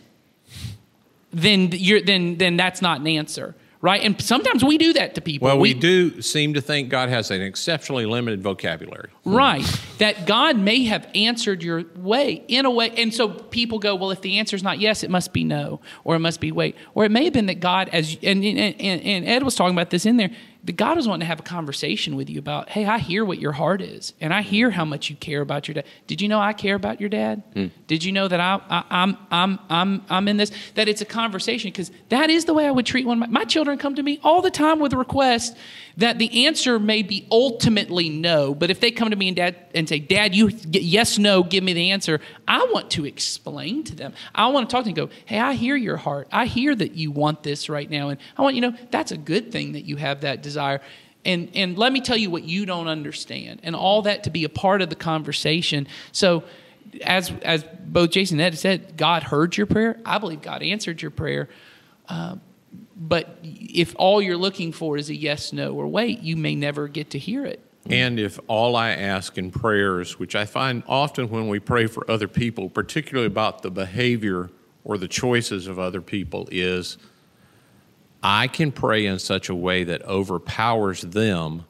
then 1.31 1.69
you're 1.71 2.01
then 2.01 2.37
then 2.37 2.57
that's 2.57 2.81
not 2.81 3.01
an 3.01 3.07
answer, 3.07 3.55
right? 3.81 4.01
And 4.01 4.19
sometimes 4.21 4.63
we 4.63 4.77
do 4.77 4.93
that 4.93 5.15
to 5.15 5.21
people. 5.21 5.45
Well, 5.45 5.59
we, 5.59 5.73
do 5.73 6.21
seem 6.21 6.53
to 6.55 6.61
think 6.61 6.89
God 6.89 7.09
has 7.09 7.31
an 7.31 7.41
exceptionally 7.41 8.05
limited 8.05 8.41
vocabulary. 8.41 9.09
Hmm. 9.23 9.35
Right. 9.35 9.81
That 9.99 10.25
God 10.25 10.57
may 10.57 10.85
have 10.85 11.07
answered 11.13 11.63
your 11.63 11.85
way 11.95 12.43
in 12.47 12.65
a 12.65 12.71
way. 12.71 12.91
And 12.97 13.13
so 13.13 13.29
people 13.29 13.79
go, 13.79 13.95
well, 13.95 14.11
if 14.11 14.21
the 14.21 14.39
answer 14.39 14.55
is 14.55 14.63
not 14.63 14.79
yes, 14.79 15.03
it 15.03 15.09
must 15.09 15.33
be 15.33 15.43
no, 15.43 15.81
or 16.03 16.15
it 16.15 16.19
must 16.19 16.39
be 16.39 16.51
wait. 16.51 16.75
Or 16.95 17.05
it 17.05 17.11
may 17.11 17.25
have 17.25 17.33
been 17.33 17.45
that 17.47 17.59
God, 17.59 17.89
as 17.89 18.17
and, 18.23 18.43
and, 18.43 18.57
and 18.57 19.01
and 19.01 19.25
Ed 19.25 19.43
was 19.43 19.55
talking 19.55 19.75
about 19.75 19.91
this 19.91 20.05
in 20.05 20.17
there, 20.17 20.31
that 20.65 20.75
God 20.75 20.97
was 20.97 21.07
wanting 21.07 21.21
to 21.21 21.25
have 21.25 21.39
a 21.39 21.43
conversation 21.43 22.15
with 22.15 22.29
you 22.29 22.37
about, 22.37 22.69
hey, 22.69 22.85
I 22.85 22.99
hear 22.99 23.23
what 23.23 23.39
your 23.39 23.53
heart 23.53 23.81
is, 23.81 24.13
and 24.19 24.33
I 24.33 24.41
hear 24.41 24.69
how 24.69 24.83
much 24.83 25.09
you 25.09 25.15
care 25.15 25.41
about 25.41 25.67
your 25.67 25.75
dad. 25.75 25.85
Did 26.05 26.21
you 26.21 26.27
know 26.27 26.39
I 26.39 26.51
care 26.51 26.75
about 26.75 26.99
your 26.99 27.09
dad? 27.09 27.43
Hmm. 27.53 27.67
Did 27.87 28.03
you 28.03 28.11
know 28.11 28.27
that 28.27 28.39
I, 28.39 28.59
I, 28.69 28.83
I'm 28.89 29.17
I'm 29.31 29.59
I'm 29.69 30.05
I'm 30.09 30.27
in 30.27 30.37
this? 30.37 30.51
That 30.75 30.89
it's 30.89 31.01
a 31.01 31.05
conversation 31.05 31.69
because 31.71 31.91
that 32.09 32.29
is 32.29 32.45
the 32.45 32.53
way 32.53 32.67
I 32.67 32.71
would 32.71 32.85
treat 32.85 33.05
one 33.05 33.21
of 33.21 33.29
my, 33.29 33.39
my 33.39 33.45
children. 33.45 33.77
Come 33.77 33.95
to 33.95 34.03
me 34.03 34.19
all 34.23 34.41
the 34.41 34.51
time 34.51 34.79
with 34.79 34.93
requests 34.93 35.55
that 35.99 36.17
the 36.17 36.45
answer 36.45 36.79
may 36.79 37.03
be 37.03 37.27
ultimately 37.29 38.09
no, 38.09 38.55
but 38.55 38.71
if 38.71 38.79
they 38.79 38.89
come 38.89 39.09
to 39.09 39.15
me 39.15 39.27
and 39.27 39.37
dad 39.37 39.55
and 39.75 39.87
say, 39.87 39.99
"Dad, 39.99 40.33
you 40.33 40.49
yes 40.71 41.17
no, 41.17 41.43
give 41.43 41.63
me 41.63 41.73
the 41.73 41.91
answer," 41.91 42.19
I 42.47 42.67
want 42.71 42.89
to 42.91 43.05
explain 43.05 43.83
to 43.83 43.95
them. 43.95 44.13
I 44.33 44.47
want 44.47 44.69
to 44.69 44.73
talk 44.73 44.85
to 44.85 44.91
them. 44.91 44.97
and 44.97 45.09
Go, 45.09 45.15
hey, 45.25 45.39
I 45.39 45.53
hear 45.53 45.75
your 45.75 45.97
heart. 45.97 46.27
I 46.31 46.45
hear 46.45 46.73
that 46.73 46.93
you 46.93 47.11
want 47.11 47.43
this 47.43 47.69
right 47.69 47.89
now, 47.89 48.09
and 48.09 48.19
I 48.37 48.41
want 48.41 48.55
you 48.55 48.61
know 48.61 48.73
that's 48.91 49.11
a 49.11 49.17
good 49.17 49.51
thing 49.51 49.73
that 49.73 49.85
you 49.85 49.97
have 49.97 50.21
that 50.21 50.41
desire. 50.41 50.81
And 51.25 51.49
and 51.53 51.77
let 51.77 51.91
me 51.93 52.01
tell 52.01 52.17
you 52.17 52.31
what 52.31 52.43
you 52.43 52.65
don't 52.65 52.87
understand, 52.87 53.59
and 53.63 53.75
all 53.75 54.01
that 54.03 54.23
to 54.23 54.29
be 54.29 54.45
a 54.45 54.49
part 54.49 54.81
of 54.81 54.89
the 54.89 54.95
conversation. 54.95 55.87
So. 56.11 56.43
As, 57.03 57.31
as 57.43 57.63
both 57.85 58.09
Jason 58.09 58.39
and 58.39 58.51
Ed 58.51 58.57
said, 58.57 58.97
God 58.97 59.21
heard 59.21 59.55
your 59.55 59.67
prayer. 59.67 59.99
I 60.03 60.17
believe 60.17 60.41
God 60.41 60.63
answered 60.63 61.03
your 61.03 61.11
prayer. 61.11 61.47
Um, 62.07 62.41
But 62.99 63.39
if 63.41 63.95
all 63.97 64.21
you're 64.21 64.37
looking 64.37 64.73
for 64.73 64.97
is 64.97 65.09
a 65.09 65.15
yes, 65.15 65.53
no, 65.53 65.73
or 65.73 65.87
wait, 65.87 66.19
you 66.19 66.35
may 66.35 66.53
never 66.53 66.89
get 66.89 67.11
to 67.11 67.19
hear 67.19 67.45
it. 67.45 67.63
And 67.89 68.19
if 68.19 68.39
all 68.47 68.75
I 68.75 68.89
ask 68.89 69.37
in 69.37 69.51
prayers, 69.51 70.19
which 70.19 70.35
I 70.35 70.45
find 70.45 70.83
often 70.85 71.29
when 71.29 71.47
we 71.47 71.59
pray 71.59 71.87
for 71.87 72.09
other 72.11 72.27
people, 72.27 72.69
particularly 72.69 73.27
about 73.27 73.61
the 73.61 73.71
behavior 73.71 74.49
or 74.83 74.97
the 74.97 75.07
choices 75.07 75.65
of 75.65 75.79
other 75.79 76.01
people, 76.01 76.49
is 76.51 76.97
I 78.21 78.47
can 78.47 78.73
pray 78.73 79.05
in 79.05 79.17
such 79.17 79.47
a 79.47 79.55
way 79.55 79.85
that 79.85 80.03
overpowers 80.03 81.01
them. 81.01 81.63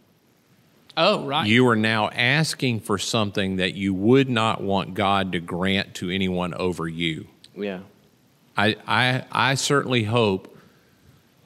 Oh, 0.98 1.26
right. 1.26 1.48
You 1.48 1.68
are 1.68 1.76
now 1.76 2.10
asking 2.10 2.82
for 2.82 2.98
something 2.98 3.58
that 3.58 3.76
you 3.76 3.94
would 3.94 4.30
not 4.30 4.62
want 4.62 4.96
God 4.96 5.32
to 5.34 5.40
grant 5.40 5.94
to 5.96 6.10
anyone 6.10 6.56
over 6.56 6.88
you. 6.88 7.28
Yeah. 7.56 7.82
I, 8.58 8.76
I, 8.88 9.24
I 9.32 9.56
certainly 9.56 10.04
hope 10.04 10.58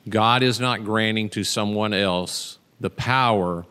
God 0.07 0.43
is 0.43 0.59
not 0.59 0.83
granting 0.83 1.29
to 1.29 1.43
someone 1.43 1.93
else 1.93 2.59
the 2.79 2.89
power 2.89 3.65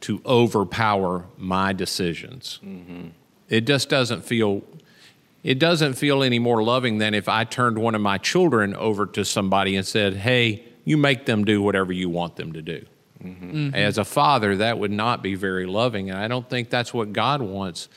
to 0.00 0.20
overpower 0.24 1.26
my 1.36 1.72
decisions. 1.72 2.60
Mm-hmm. 2.64 3.08
It 3.48 3.66
just 3.66 3.88
doesn't 3.88 4.24
feel 4.24 4.62
it 5.42 5.60
doesn't 5.60 5.94
feel 5.94 6.24
any 6.24 6.40
more 6.40 6.62
loving 6.62 6.98
than 6.98 7.14
if 7.14 7.28
I 7.28 7.44
turned 7.44 7.78
one 7.78 7.94
of 7.94 8.00
my 8.00 8.18
children 8.18 8.74
over 8.74 9.06
to 9.06 9.24
somebody 9.24 9.76
and 9.76 9.86
said, 9.86 10.14
"Hey, 10.14 10.64
you 10.84 10.96
make 10.96 11.26
them 11.26 11.44
do 11.44 11.62
whatever 11.62 11.92
you 11.92 12.08
want 12.08 12.36
them 12.36 12.52
to 12.52 12.62
do." 12.62 12.84
Mm-hmm. 13.22 13.74
As 13.74 13.98
a 13.98 14.04
father, 14.04 14.56
that 14.56 14.78
would 14.78 14.90
not 14.90 15.22
be 15.22 15.34
very 15.34 15.66
loving, 15.66 16.10
and 16.10 16.18
I 16.18 16.28
don't 16.28 16.48
think 16.48 16.70
that's 16.70 16.92
what 16.92 17.12
God 17.12 17.42
wants. 17.42 17.88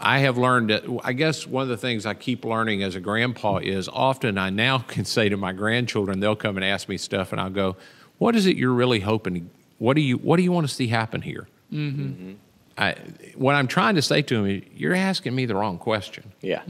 I 0.00 0.20
have 0.20 0.38
learned 0.38 0.70
that 0.70 0.84
I 1.04 1.12
guess 1.12 1.46
one 1.46 1.62
of 1.62 1.68
the 1.68 1.76
things 1.76 2.06
I 2.06 2.14
keep 2.14 2.44
learning 2.44 2.82
as 2.82 2.96
a 2.96 3.00
grandpa 3.00 3.58
is 3.58 3.88
often 3.88 4.38
I 4.38 4.50
now 4.50 4.78
can 4.88 5.04
say 5.04 5.28
to 5.28 5.36
my 5.36 5.52
grandchildren, 5.52 6.20
they'll 6.20 6.36
come 6.36 6.56
and 6.56 6.64
ask 6.64 6.88
me 6.88 6.96
stuff, 6.96 7.32
and 7.32 7.40
I'll 7.40 7.50
go, 7.50 7.76
"What 8.18 8.34
is 8.34 8.46
it 8.46 8.56
you're 8.56 8.72
really 8.72 9.00
hoping? 9.00 9.50
What 9.78 9.94
do 9.94 10.00
you 10.00 10.16
What 10.16 10.36
do 10.38 10.42
you 10.42 10.52
want 10.52 10.68
to 10.68 10.74
see 10.74 10.88
happen 10.88 11.22
here?" 11.22 11.46
Mm-hmm. 11.72 12.32
I, 12.78 12.96
what 13.34 13.54
I'm 13.54 13.68
trying 13.68 13.96
to 13.96 14.02
say 14.02 14.22
to 14.22 14.36
them 14.36 14.46
is, 14.46 14.62
"You're 14.74 14.94
asking 14.94 15.34
me 15.34 15.46
the 15.46 15.54
wrong 15.54 15.78
question. 15.78 16.32
Yeah. 16.40 16.62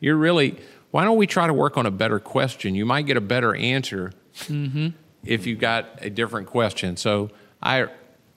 You're 0.00 0.16
really. 0.16 0.58
Why 0.90 1.04
don't 1.04 1.16
we 1.16 1.26
try 1.26 1.48
to 1.48 1.52
work 1.52 1.76
on 1.76 1.86
a 1.86 1.90
better 1.90 2.20
question? 2.20 2.76
You 2.76 2.86
might 2.86 3.06
get 3.06 3.16
a 3.16 3.20
better 3.20 3.52
answer 3.54 4.12
if 5.24 5.46
you 5.46 5.56
got 5.56 5.86
a 6.00 6.10
different 6.10 6.48
question." 6.48 6.96
So 6.96 7.30
I 7.62 7.86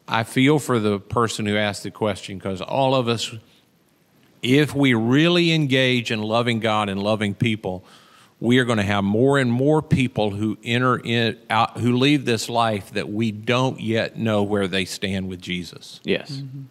I 0.08 0.24
feel 0.24 0.60
for 0.60 0.80
the 0.80 1.00
person 1.00 1.46
who 1.46 1.58
asked 1.58 1.84
the 1.84 1.92
question 1.92 2.38
because 2.38 2.62
all 2.62 2.96
of 2.96 3.08
us 3.08 3.34
if 4.42 4.76
we 4.76 4.94
really 4.94 5.52
engage 5.52 6.12
in 6.12 6.22
loving 6.22 6.60
God 6.60 6.90
and 6.90 7.02
loving 7.02 7.34
people, 7.34 7.84
we 8.40 8.60
are 8.60 8.66
going 8.66 8.78
to 8.78 8.84
have 8.84 9.04
more 9.04 9.40
and 9.40 9.52
more 9.52 9.82
people 9.82 10.32
who 10.32 10.58
enter 10.64 10.98
in 10.98 11.38
out 11.50 11.78
who 11.80 11.98
leave 11.98 12.26
this 12.26 12.50
life 12.50 12.92
that 12.92 13.10
we 13.10 13.32
don't 13.32 13.80
yet 13.80 14.18
know 14.18 14.44
where 14.44 14.68
they 14.68 14.86
stand 14.86 15.28
with 15.28 15.42
Jesus. 15.42 16.00
Yes. 16.04 16.32
Mm-hmm. 16.32 16.64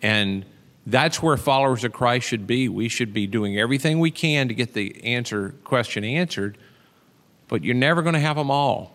And 0.00 0.44
that's 0.86 1.22
where 1.22 1.36
followers 1.36 1.84
of 1.84 1.92
Christ 1.92 2.26
should 2.26 2.46
be. 2.46 2.68
We 2.68 2.88
should 2.88 3.12
be 3.12 3.26
doing 3.26 3.58
everything 3.58 4.00
we 4.00 4.10
can 4.10 4.48
to 4.48 4.54
get 4.54 4.72
the 4.74 5.04
answer 5.04 5.54
question 5.64 6.02
answered, 6.02 6.58
but 7.48 7.62
you're 7.62 7.74
never 7.74 8.02
going 8.02 8.14
to 8.14 8.20
have 8.20 8.36
them 8.36 8.50
all. 8.50 8.94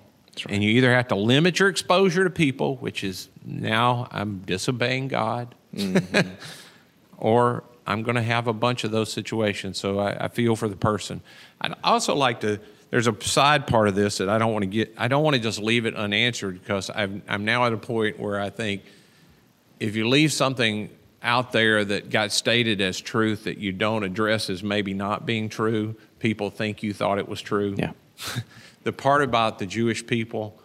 And 0.50 0.64
you 0.64 0.70
either 0.72 0.92
have 0.92 1.08
to 1.08 1.16
limit 1.16 1.60
your 1.60 1.70
exposure 1.70 2.24
to 2.24 2.30
people, 2.30 2.76
which 2.78 3.04
is 3.04 3.30
now 3.44 4.08
I'm 4.12 4.40
disobeying 4.40 5.08
God, 5.08 5.56
mm-hmm. 5.74 6.30
or 7.18 7.64
I'm 7.88 8.04
going 8.04 8.16
to 8.16 8.22
have 8.22 8.48
a 8.48 8.54
bunch 8.54 8.84
of 8.84 8.92
those 8.92 9.12
situations. 9.12 9.80
So 9.80 10.00
I, 10.00 10.26
I 10.26 10.28
feel 10.28 10.56
for 10.56 10.68
the 10.68 10.76
person. 10.76 11.22
I'd 11.62 11.74
also 11.84 12.16
like 12.16 12.42
to. 12.42 12.60
There's 12.90 13.08
a 13.08 13.22
side 13.22 13.68
part 13.68 13.88
of 13.88 13.96
this 13.96 14.20
that 14.20 14.30
I 14.30 14.38
don't 14.38 14.54
want 14.54 14.64
to 14.64 14.68
get. 14.68 14.94
I 14.98 15.08
don't 15.08 15.24
want 15.24 15.36
to 15.36 15.42
just 15.42 15.60
leave 15.60 15.86
it 15.86 15.96
unanswered 15.96 16.62
because 16.62 16.90
I've, 16.90 17.22
I'm 17.28 17.46
now 17.46 17.66
at 17.66 17.74
a 17.74 17.78
point 17.78 18.20
where 18.20 18.40
I 18.40 18.50
think 18.50 18.84
if 19.80 19.96
you 19.96 20.08
leave 20.08 20.32
something 20.32 20.90
out 21.24 21.52
there 21.52 21.84
that 21.84 22.10
got 22.10 22.32
stated 22.32 22.82
as 22.82 23.00
truth 23.00 23.46
that 23.46 23.58
you 23.58 23.72
don't 23.72 24.04
address 24.04 24.50
as 24.50 24.64
maybe 24.64 24.94
not 24.94 25.26
being 25.26 25.50
true, 25.50 25.96
people 26.20 26.50
think 26.50 26.84
you 26.84 26.94
thought 26.94 27.18
it 27.18 27.28
was 27.28 27.42
true. 27.42 27.76
Yeah. 27.78 27.92
the 28.84 28.94
part 28.94 29.22
about 29.22 29.60
the 29.60 29.66
Jewish 29.66 30.06
people, 30.06 30.60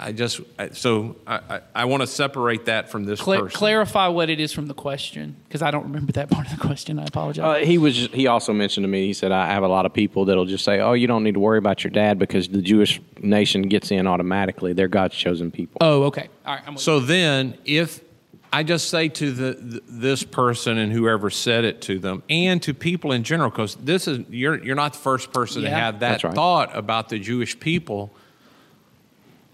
I 0.00 0.12
just 0.12 0.40
I- 0.58 0.70
so 0.70 1.16
I, 1.26 1.36
I, 1.36 1.60
I 1.74 1.84
want 1.84 2.00
to 2.00 2.06
separate 2.06 2.64
that 2.64 2.88
from 2.88 3.04
this 3.04 3.20
Cla- 3.20 3.40
person. 3.40 3.56
clarify 3.56 4.08
what 4.08 4.30
it 4.30 4.40
is 4.40 4.52
from 4.52 4.66
the 4.66 4.74
question 4.74 5.36
because 5.46 5.60
I 5.60 5.70
don't 5.70 5.84
remember 5.84 6.12
that 6.12 6.30
part 6.36 6.46
of 6.46 6.58
the 6.58 6.66
question. 6.66 6.98
I 6.98 7.04
apologize. 7.04 7.62
Uh, 7.62 7.64
he 7.64 7.76
was. 7.76 7.96
He 7.96 8.26
also 8.26 8.52
mentioned 8.52 8.84
to 8.84 8.88
me. 8.88 9.06
He 9.06 9.12
said, 9.12 9.30
"I 9.30 9.46
have 9.46 9.62
a 9.62 9.68
lot 9.68 9.84
of 9.84 9.92
people 9.92 10.24
that'll 10.24 10.46
just 10.46 10.64
say, 10.64 10.80
oh, 10.80 10.94
you 10.94 11.06
don't 11.06 11.22
need 11.22 11.34
to 11.34 11.40
worry 11.40 11.58
about 11.58 11.84
your 11.84 11.90
dad 11.90 12.18
because 12.18 12.48
the 12.48 12.62
Jewish 12.62 13.00
nation 13.20 13.62
gets 13.62 13.90
in 13.90 14.06
automatically. 14.06 14.72
They're 14.72 14.88
God's 14.88 15.14
chosen 15.14 15.50
people.' 15.50 15.78
oh, 15.80 16.04
okay. 16.04 16.28
All 16.46 16.54
right. 16.54 16.64
I'm 16.66 16.78
So 16.78 16.98
then, 17.00 17.58
if 17.64 18.00
I 18.52 18.62
just 18.62 18.88
say 18.88 19.08
to 19.08 19.30
the, 19.30 19.54
th 19.54 19.82
this 19.86 20.24
person 20.24 20.78
and 20.78 20.90
whoever 20.92 21.30
said 21.30 21.64
it 21.64 21.80
to 21.82 21.98
them, 21.98 22.22
and 22.28 22.60
to 22.62 22.74
people 22.74 23.12
in 23.12 23.22
general, 23.22 23.50
because 23.50 23.76
this 23.76 24.08
is 24.08 24.20
you're 24.30 24.62
you're 24.64 24.76
not 24.76 24.94
the 24.94 24.98
first 24.98 25.32
person 25.32 25.62
to 25.62 25.70
have 25.70 26.00
that 26.00 26.24
right. 26.24 26.34
thought 26.34 26.76
about 26.76 27.10
the 27.10 27.18
Jewish 27.18 27.58
people. 27.60 28.12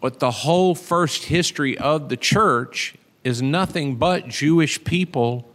But 0.06 0.20
the 0.20 0.30
whole 0.30 0.76
first 0.76 1.24
history 1.24 1.76
of 1.76 2.10
the 2.10 2.16
church 2.16 2.94
is 3.24 3.42
nothing 3.42 3.96
but 3.96 4.28
Jewish 4.28 4.84
people 4.84 5.48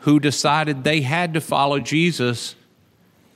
who 0.00 0.18
decided 0.18 0.82
they 0.82 1.02
had 1.02 1.34
to 1.34 1.40
follow 1.40 1.78
Jesus. 1.78 2.56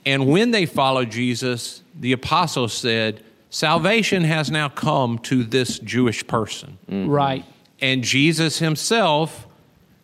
And 0.05 0.27
when 0.27 0.51
they 0.51 0.65
followed 0.65 1.09
Jesus, 1.09 1.83
the 1.97 2.11
apostles 2.11 2.73
said, 2.73 3.23
Salvation 3.49 4.25
has 4.25 4.51
now 4.51 4.67
come 4.67 5.19
to 5.19 5.45
this 5.45 5.79
Jewish 5.79 6.27
person. 6.27 6.77
Mm-hmm. 6.89 7.09
Right. 7.09 7.45
And 7.79 8.03
Jesus 8.03 8.59
himself 8.59 9.47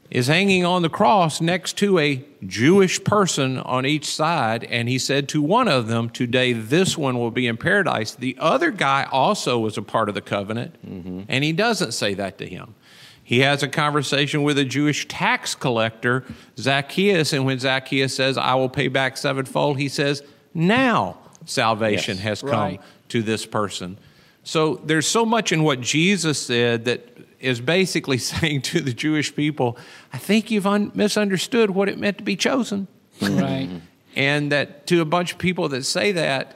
is 0.10 0.28
hanging 0.28 0.63
on 0.63 0.82
the 0.84 0.89
cross 0.89 1.41
next 1.41 1.78
to 1.78 2.00
a 2.00 2.24
Jewish 2.46 3.04
person 3.04 3.58
on 3.58 3.86
each 3.86 4.06
side. 4.06 4.63
And 4.65 4.88
he 4.88 4.98
said 4.98 5.28
to 5.30 5.41
one 5.41 5.67
of 5.67 5.88
them, 5.88 6.10
Today 6.10 6.54
this 6.54 6.98
one 6.98 7.17
will 7.20 7.32
be 7.32 7.46
in 7.48 7.58
paradise. 7.58 8.15
The 8.15 8.38
other 8.39 8.72
guy 8.72 9.08
also 9.12 9.60
was 9.60 9.78
a 9.78 9.82
part 9.82 10.08
of 10.08 10.15
the 10.15 10.22
covenant, 10.22 10.76
mm-hmm. 10.86 11.22
and 11.28 11.43
he 11.43 11.52
doesn't 11.52 11.91
say 11.91 12.13
that 12.13 12.38
to 12.38 12.48
him. 12.48 12.76
He 13.22 13.39
has 13.41 13.62
a 13.62 13.67
conversation 13.67 14.43
with 14.43 14.58
a 14.58 14.63
Jewish 14.63 15.06
tax 15.10 15.54
collector, 15.54 16.24
Zacchaeus, 16.58 17.34
and 17.34 17.46
when 17.46 17.60
Zacchaeus 17.60 18.15
says, 18.15 18.38
I 18.38 18.56
will 18.56 18.70
pay 18.70 18.88
back 18.88 19.17
sevenfold, 19.17 19.78
he 19.78 19.89
says, 19.89 20.24
Now 20.54 21.17
salvation 21.43 22.15
Yes. 22.15 22.24
has 22.24 22.41
come 22.41 22.52
Right. 22.52 22.82
to 23.10 23.22
this 23.22 23.46
person. 23.46 23.98
So 24.43 24.76
there's 24.86 25.08
so 25.08 25.26
much 25.26 25.52
in 25.52 25.63
what 25.63 25.82
Jesus 25.82 26.41
said 26.41 26.86
that 26.86 27.17
is 27.39 27.62
basically 27.62 28.17
saying 28.34 28.62
to 28.63 28.82
the 28.82 28.93
Jewish 28.93 29.36
people, 29.36 29.78
I 30.13 30.17
think 30.17 30.52
you've 30.52 30.67
un- 30.67 30.91
misunderstood 30.95 31.71
what 31.71 31.89
it 31.89 31.97
meant 31.97 32.17
to 32.17 32.23
be 32.23 32.36
chosen. 32.36 32.88
Right. 33.21 33.69
And 34.15 34.52
that 34.52 34.88
to 34.88 35.02
a 35.02 35.06
bunch 35.06 35.34
of 35.34 35.38
people 35.38 35.69
that 35.69 35.86
say 35.86 36.12
that, 36.13 36.56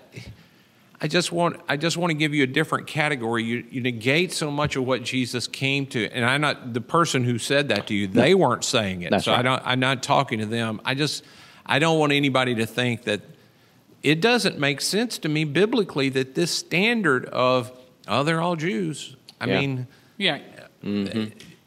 I 0.99 1.07
just 1.07 1.31
want 1.31 1.61
I 1.69 1.77
just 1.77 1.95
want 1.95 2.09
to 2.09 2.15
give 2.15 2.33
you 2.33 2.41
a 2.41 2.47
different 2.47 2.87
category. 2.87 3.43
You, 3.43 3.63
you 3.69 3.81
negate 3.81 4.31
so 4.31 4.49
much 4.49 4.75
of 4.75 4.83
what 4.87 5.03
Jesus 5.03 5.47
came 5.47 5.85
to, 5.87 6.07
and 6.11 6.25
I'm 6.25 6.41
not 6.41 6.73
the 6.73 6.81
person 6.81 7.23
who 7.23 7.37
said 7.37 7.69
that 7.69 7.85
to 7.87 7.93
you. 7.93 8.07
They 8.07 8.33
weren't 8.33 8.63
saying 8.63 9.03
it, 9.03 9.11
That's 9.11 9.25
so 9.25 9.33
I 9.33 9.43
don't. 9.43 9.61
I'm 9.63 9.79
not 9.79 10.01
talking 10.01 10.39
to 10.39 10.47
them. 10.47 10.81
I 10.83 10.95
just 10.95 11.23
I 11.63 11.77
don't 11.77 11.99
want 11.99 12.13
anybody 12.13 12.55
to 12.55 12.65
think 12.65 13.03
that 13.03 13.21
it 14.01 14.21
doesn't 14.21 14.57
make 14.57 14.81
sense 14.81 15.19
to 15.19 15.29
me 15.29 15.43
biblically 15.43 16.09
that 16.09 16.33
this 16.33 16.49
standard 16.49 17.25
of 17.25 17.71
oh 18.07 18.23
they're 18.23 18.41
all 18.41 18.55
Jews. 18.55 19.15
I 19.39 19.45
Yeah. 19.45 19.59
mean, 19.59 19.87
Yeah. 20.17 20.39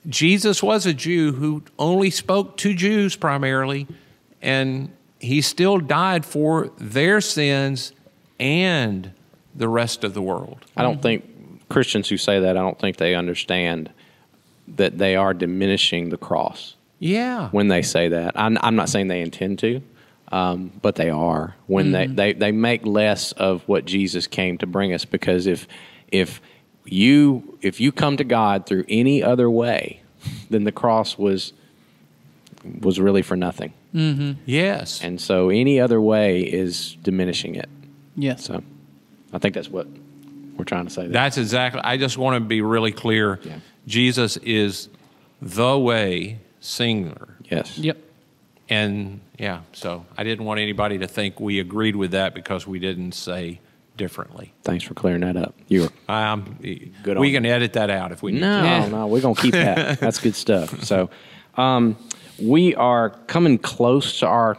Jesus 0.09 0.62
was 0.62 0.87
a 0.87 0.92
Jew 0.94 1.33
who 1.33 1.62
only 1.79 2.11
spoke 2.11 2.57
to 2.59 2.74
Jews 2.74 3.16
primarily, 3.16 3.87
and 4.42 4.90
he 5.18 5.40
still 5.40 5.79
died 5.79 6.27
for 6.27 6.70
their 6.79 7.20
sins 7.20 7.92
and 8.38 9.12
the 9.55 9.68
rest 9.68 10.05
of 10.05 10.14
the 10.14 10.22
world. 10.22 10.64
I 10.77 10.83
don't 10.83 11.00
think 11.00 11.68
Christians 11.68 12.09
who 12.09 12.16
say 12.16 12.40
that, 12.40 12.57
I 12.57 12.61
don't 12.61 12.79
think 12.79 12.96
they 12.98 13.14
understand 13.14 13.90
that 14.68 14.98
they 14.98 15.16
are 15.16 15.33
diminishing 15.33 16.09
the 16.11 16.16
cross 16.16 16.74
Yeah. 16.98 17.48
when 17.50 17.68
they 17.68 17.83
say 17.83 18.09
that. 18.09 18.33
I'm, 18.38 18.59
I'm 18.61 18.77
not 18.77 18.88
saying 18.88 19.09
they 19.09 19.20
intend 19.20 19.59
to, 19.61 19.81
um, 20.33 20.72
but 20.83 20.96
they 20.96 21.11
are 21.11 21.55
when 21.66 21.92
they, 21.92 22.07
they, 22.07 22.33
they 22.33 22.53
make 22.53 22.85
less 22.85 23.33
of 23.33 23.62
what 23.68 23.85
Jesus 23.85 24.27
came 24.27 24.59
to 24.59 24.66
bring 24.66 24.92
us. 24.92 25.05
Because 25.05 25.46
if 25.46 25.66
if 26.09 26.40
you 26.85 27.59
if 27.62 27.81
you 27.81 27.92
come 27.92 28.16
to 28.16 28.25
God 28.25 28.66
through 28.66 28.85
any 28.88 29.23
other 29.23 29.49
way, 29.51 30.03
then 30.51 30.64
the 30.64 30.73
cross 30.73 31.18
was 31.18 31.53
was 32.81 32.99
really 32.99 33.23
for 33.23 33.37
nothing. 33.37 33.73
Mm-hmm. 33.94 34.40
Yes. 34.47 35.03
And 35.03 35.20
so 35.20 35.51
any 35.51 35.81
other 35.81 36.01
way 36.01 36.40
is 36.40 36.97
diminishing 37.03 37.55
it. 37.55 37.68
Yes. 38.16 38.44
So 38.44 38.62
I 39.33 39.38
think 39.38 39.55
that's 39.55 39.68
what 39.68 39.87
we're 40.57 40.64
trying 40.64 40.87
to 40.87 40.90
say. 40.90 41.03
There. 41.03 41.11
That's 41.11 41.38
exactly. 41.38 41.81
I 41.85 41.97
just 41.97 42.16
want 42.16 42.37
to 42.37 42.40
be 42.40 42.62
really 42.62 42.92
clear. 42.92 43.40
Yeah. 43.42 43.59
Jesus 43.87 44.37
is 44.38 44.88
the 45.42 45.79
way, 45.79 46.38
singular. 46.61 47.35
yes. 47.44 47.77
Yep. 47.79 47.99
And 48.70 49.20
yeah, 49.38 49.61
so 49.73 50.07
I 50.16 50.25
didn't 50.25 50.47
want 50.47 50.59
anybody 50.61 50.99
to 50.99 51.07
think 51.07 51.38
we 51.38 51.61
agreed 51.61 51.97
with 51.97 52.12
that 52.12 52.35
because 52.35 52.66
we 52.66 52.79
didn't 52.79 53.12
say 53.12 53.61
differently. 53.96 54.52
Thanks 54.62 54.85
for 54.85 54.94
clearing 54.94 55.20
that 55.22 55.37
up. 55.37 55.54
You 55.68 55.83
were 55.83 56.12
Um, 56.14 56.59
Good 57.02 57.18
we 57.18 57.33
can 57.33 57.46
edit 57.46 57.74
that 57.74 57.90
out 57.90 58.12
if 58.12 58.22
we 58.22 58.33
need 58.33 58.40
No, 58.40 58.62
to. 58.62 58.66
Yeah. 58.68 58.88
no, 58.88 59.07
we're 59.07 59.20
gonna 59.20 59.35
keep 59.35 59.52
that. 59.52 60.00
That's 60.00 60.18
good 60.18 60.35
stuff. 60.35 60.83
So, 60.85 61.11
um, 61.57 61.96
we 62.42 62.74
are 62.74 63.11
coming 63.26 63.59
close 63.59 64.18
to 64.20 64.26
our 64.26 64.57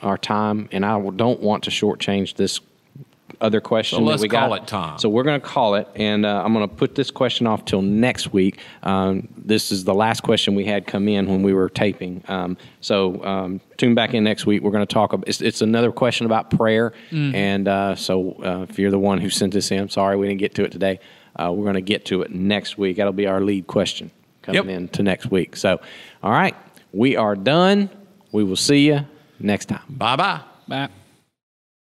our 0.00 0.16
time, 0.16 0.68
and 0.72 0.86
I 0.86 1.00
don't 1.10 1.40
want 1.40 1.64
to 1.64 1.70
shortchange 1.70 2.34
this 2.36 2.60
other 3.40 3.60
question. 3.60 3.98
So 3.98 4.04
that 4.04 4.10
let's 4.10 4.22
we 4.22 4.28
got. 4.28 4.40
call 4.48 4.54
it 4.54 4.66
time. 4.66 4.98
So 4.98 5.08
we're 5.08 5.22
going 5.22 5.40
to 5.40 5.46
call 5.46 5.74
it, 5.76 5.88
and 5.94 6.26
uh, 6.26 6.42
I'm 6.44 6.52
going 6.52 6.68
to 6.68 6.74
put 6.74 6.94
this 6.94 7.10
question 7.10 7.46
off 7.46 7.64
till 7.64 7.82
next 7.82 8.32
week. 8.32 8.58
Um, 8.82 9.28
this 9.36 9.70
is 9.70 9.84
the 9.84 9.94
last 9.94 10.22
question 10.22 10.54
we 10.54 10.64
had 10.64 10.86
come 10.86 11.08
in 11.08 11.26
when 11.28 11.42
we 11.42 11.52
were 11.54 11.68
taping. 11.68 12.22
Um, 12.28 12.56
so 12.80 13.24
um, 13.24 13.60
tune 13.76 13.94
back 13.94 14.14
in 14.14 14.24
next 14.24 14.46
week. 14.46 14.62
We're 14.62 14.70
going 14.72 14.86
to 14.86 14.92
talk. 14.92 15.12
About, 15.12 15.28
it's, 15.28 15.40
it's 15.40 15.60
another 15.62 15.92
question 15.92 16.26
about 16.26 16.50
prayer, 16.50 16.92
and 17.12 17.68
uh, 17.68 17.94
so 17.94 18.32
uh, 18.44 18.66
if 18.68 18.78
you're 18.78 18.90
the 18.90 18.98
one 18.98 19.18
who 19.18 19.30
sent 19.30 19.52
this 19.52 19.70
in, 19.70 19.88
sorry 19.88 20.16
we 20.16 20.26
didn't 20.26 20.40
get 20.40 20.54
to 20.56 20.64
it 20.64 20.72
today. 20.72 20.98
Uh, 21.36 21.52
we're 21.52 21.64
going 21.64 21.74
to 21.74 21.80
get 21.80 22.04
to 22.06 22.22
it 22.22 22.32
next 22.32 22.76
week. 22.78 22.96
That'll 22.96 23.12
be 23.12 23.26
our 23.28 23.40
lead 23.40 23.66
question 23.68 24.10
coming 24.42 24.64
Yep. 24.68 24.76
in 24.76 24.88
to 24.88 25.02
next 25.04 25.30
week. 25.30 25.54
So, 25.56 25.80
all 26.22 26.32
right, 26.32 26.56
we 26.92 27.16
are 27.16 27.36
done. 27.36 27.88
We 28.32 28.42
will 28.42 28.56
see 28.56 28.86
you 28.88 29.06
next 29.38 29.66
time. 29.66 29.82
Bye 29.88 30.16
bye. 30.16 30.40
Bye. 30.66 30.88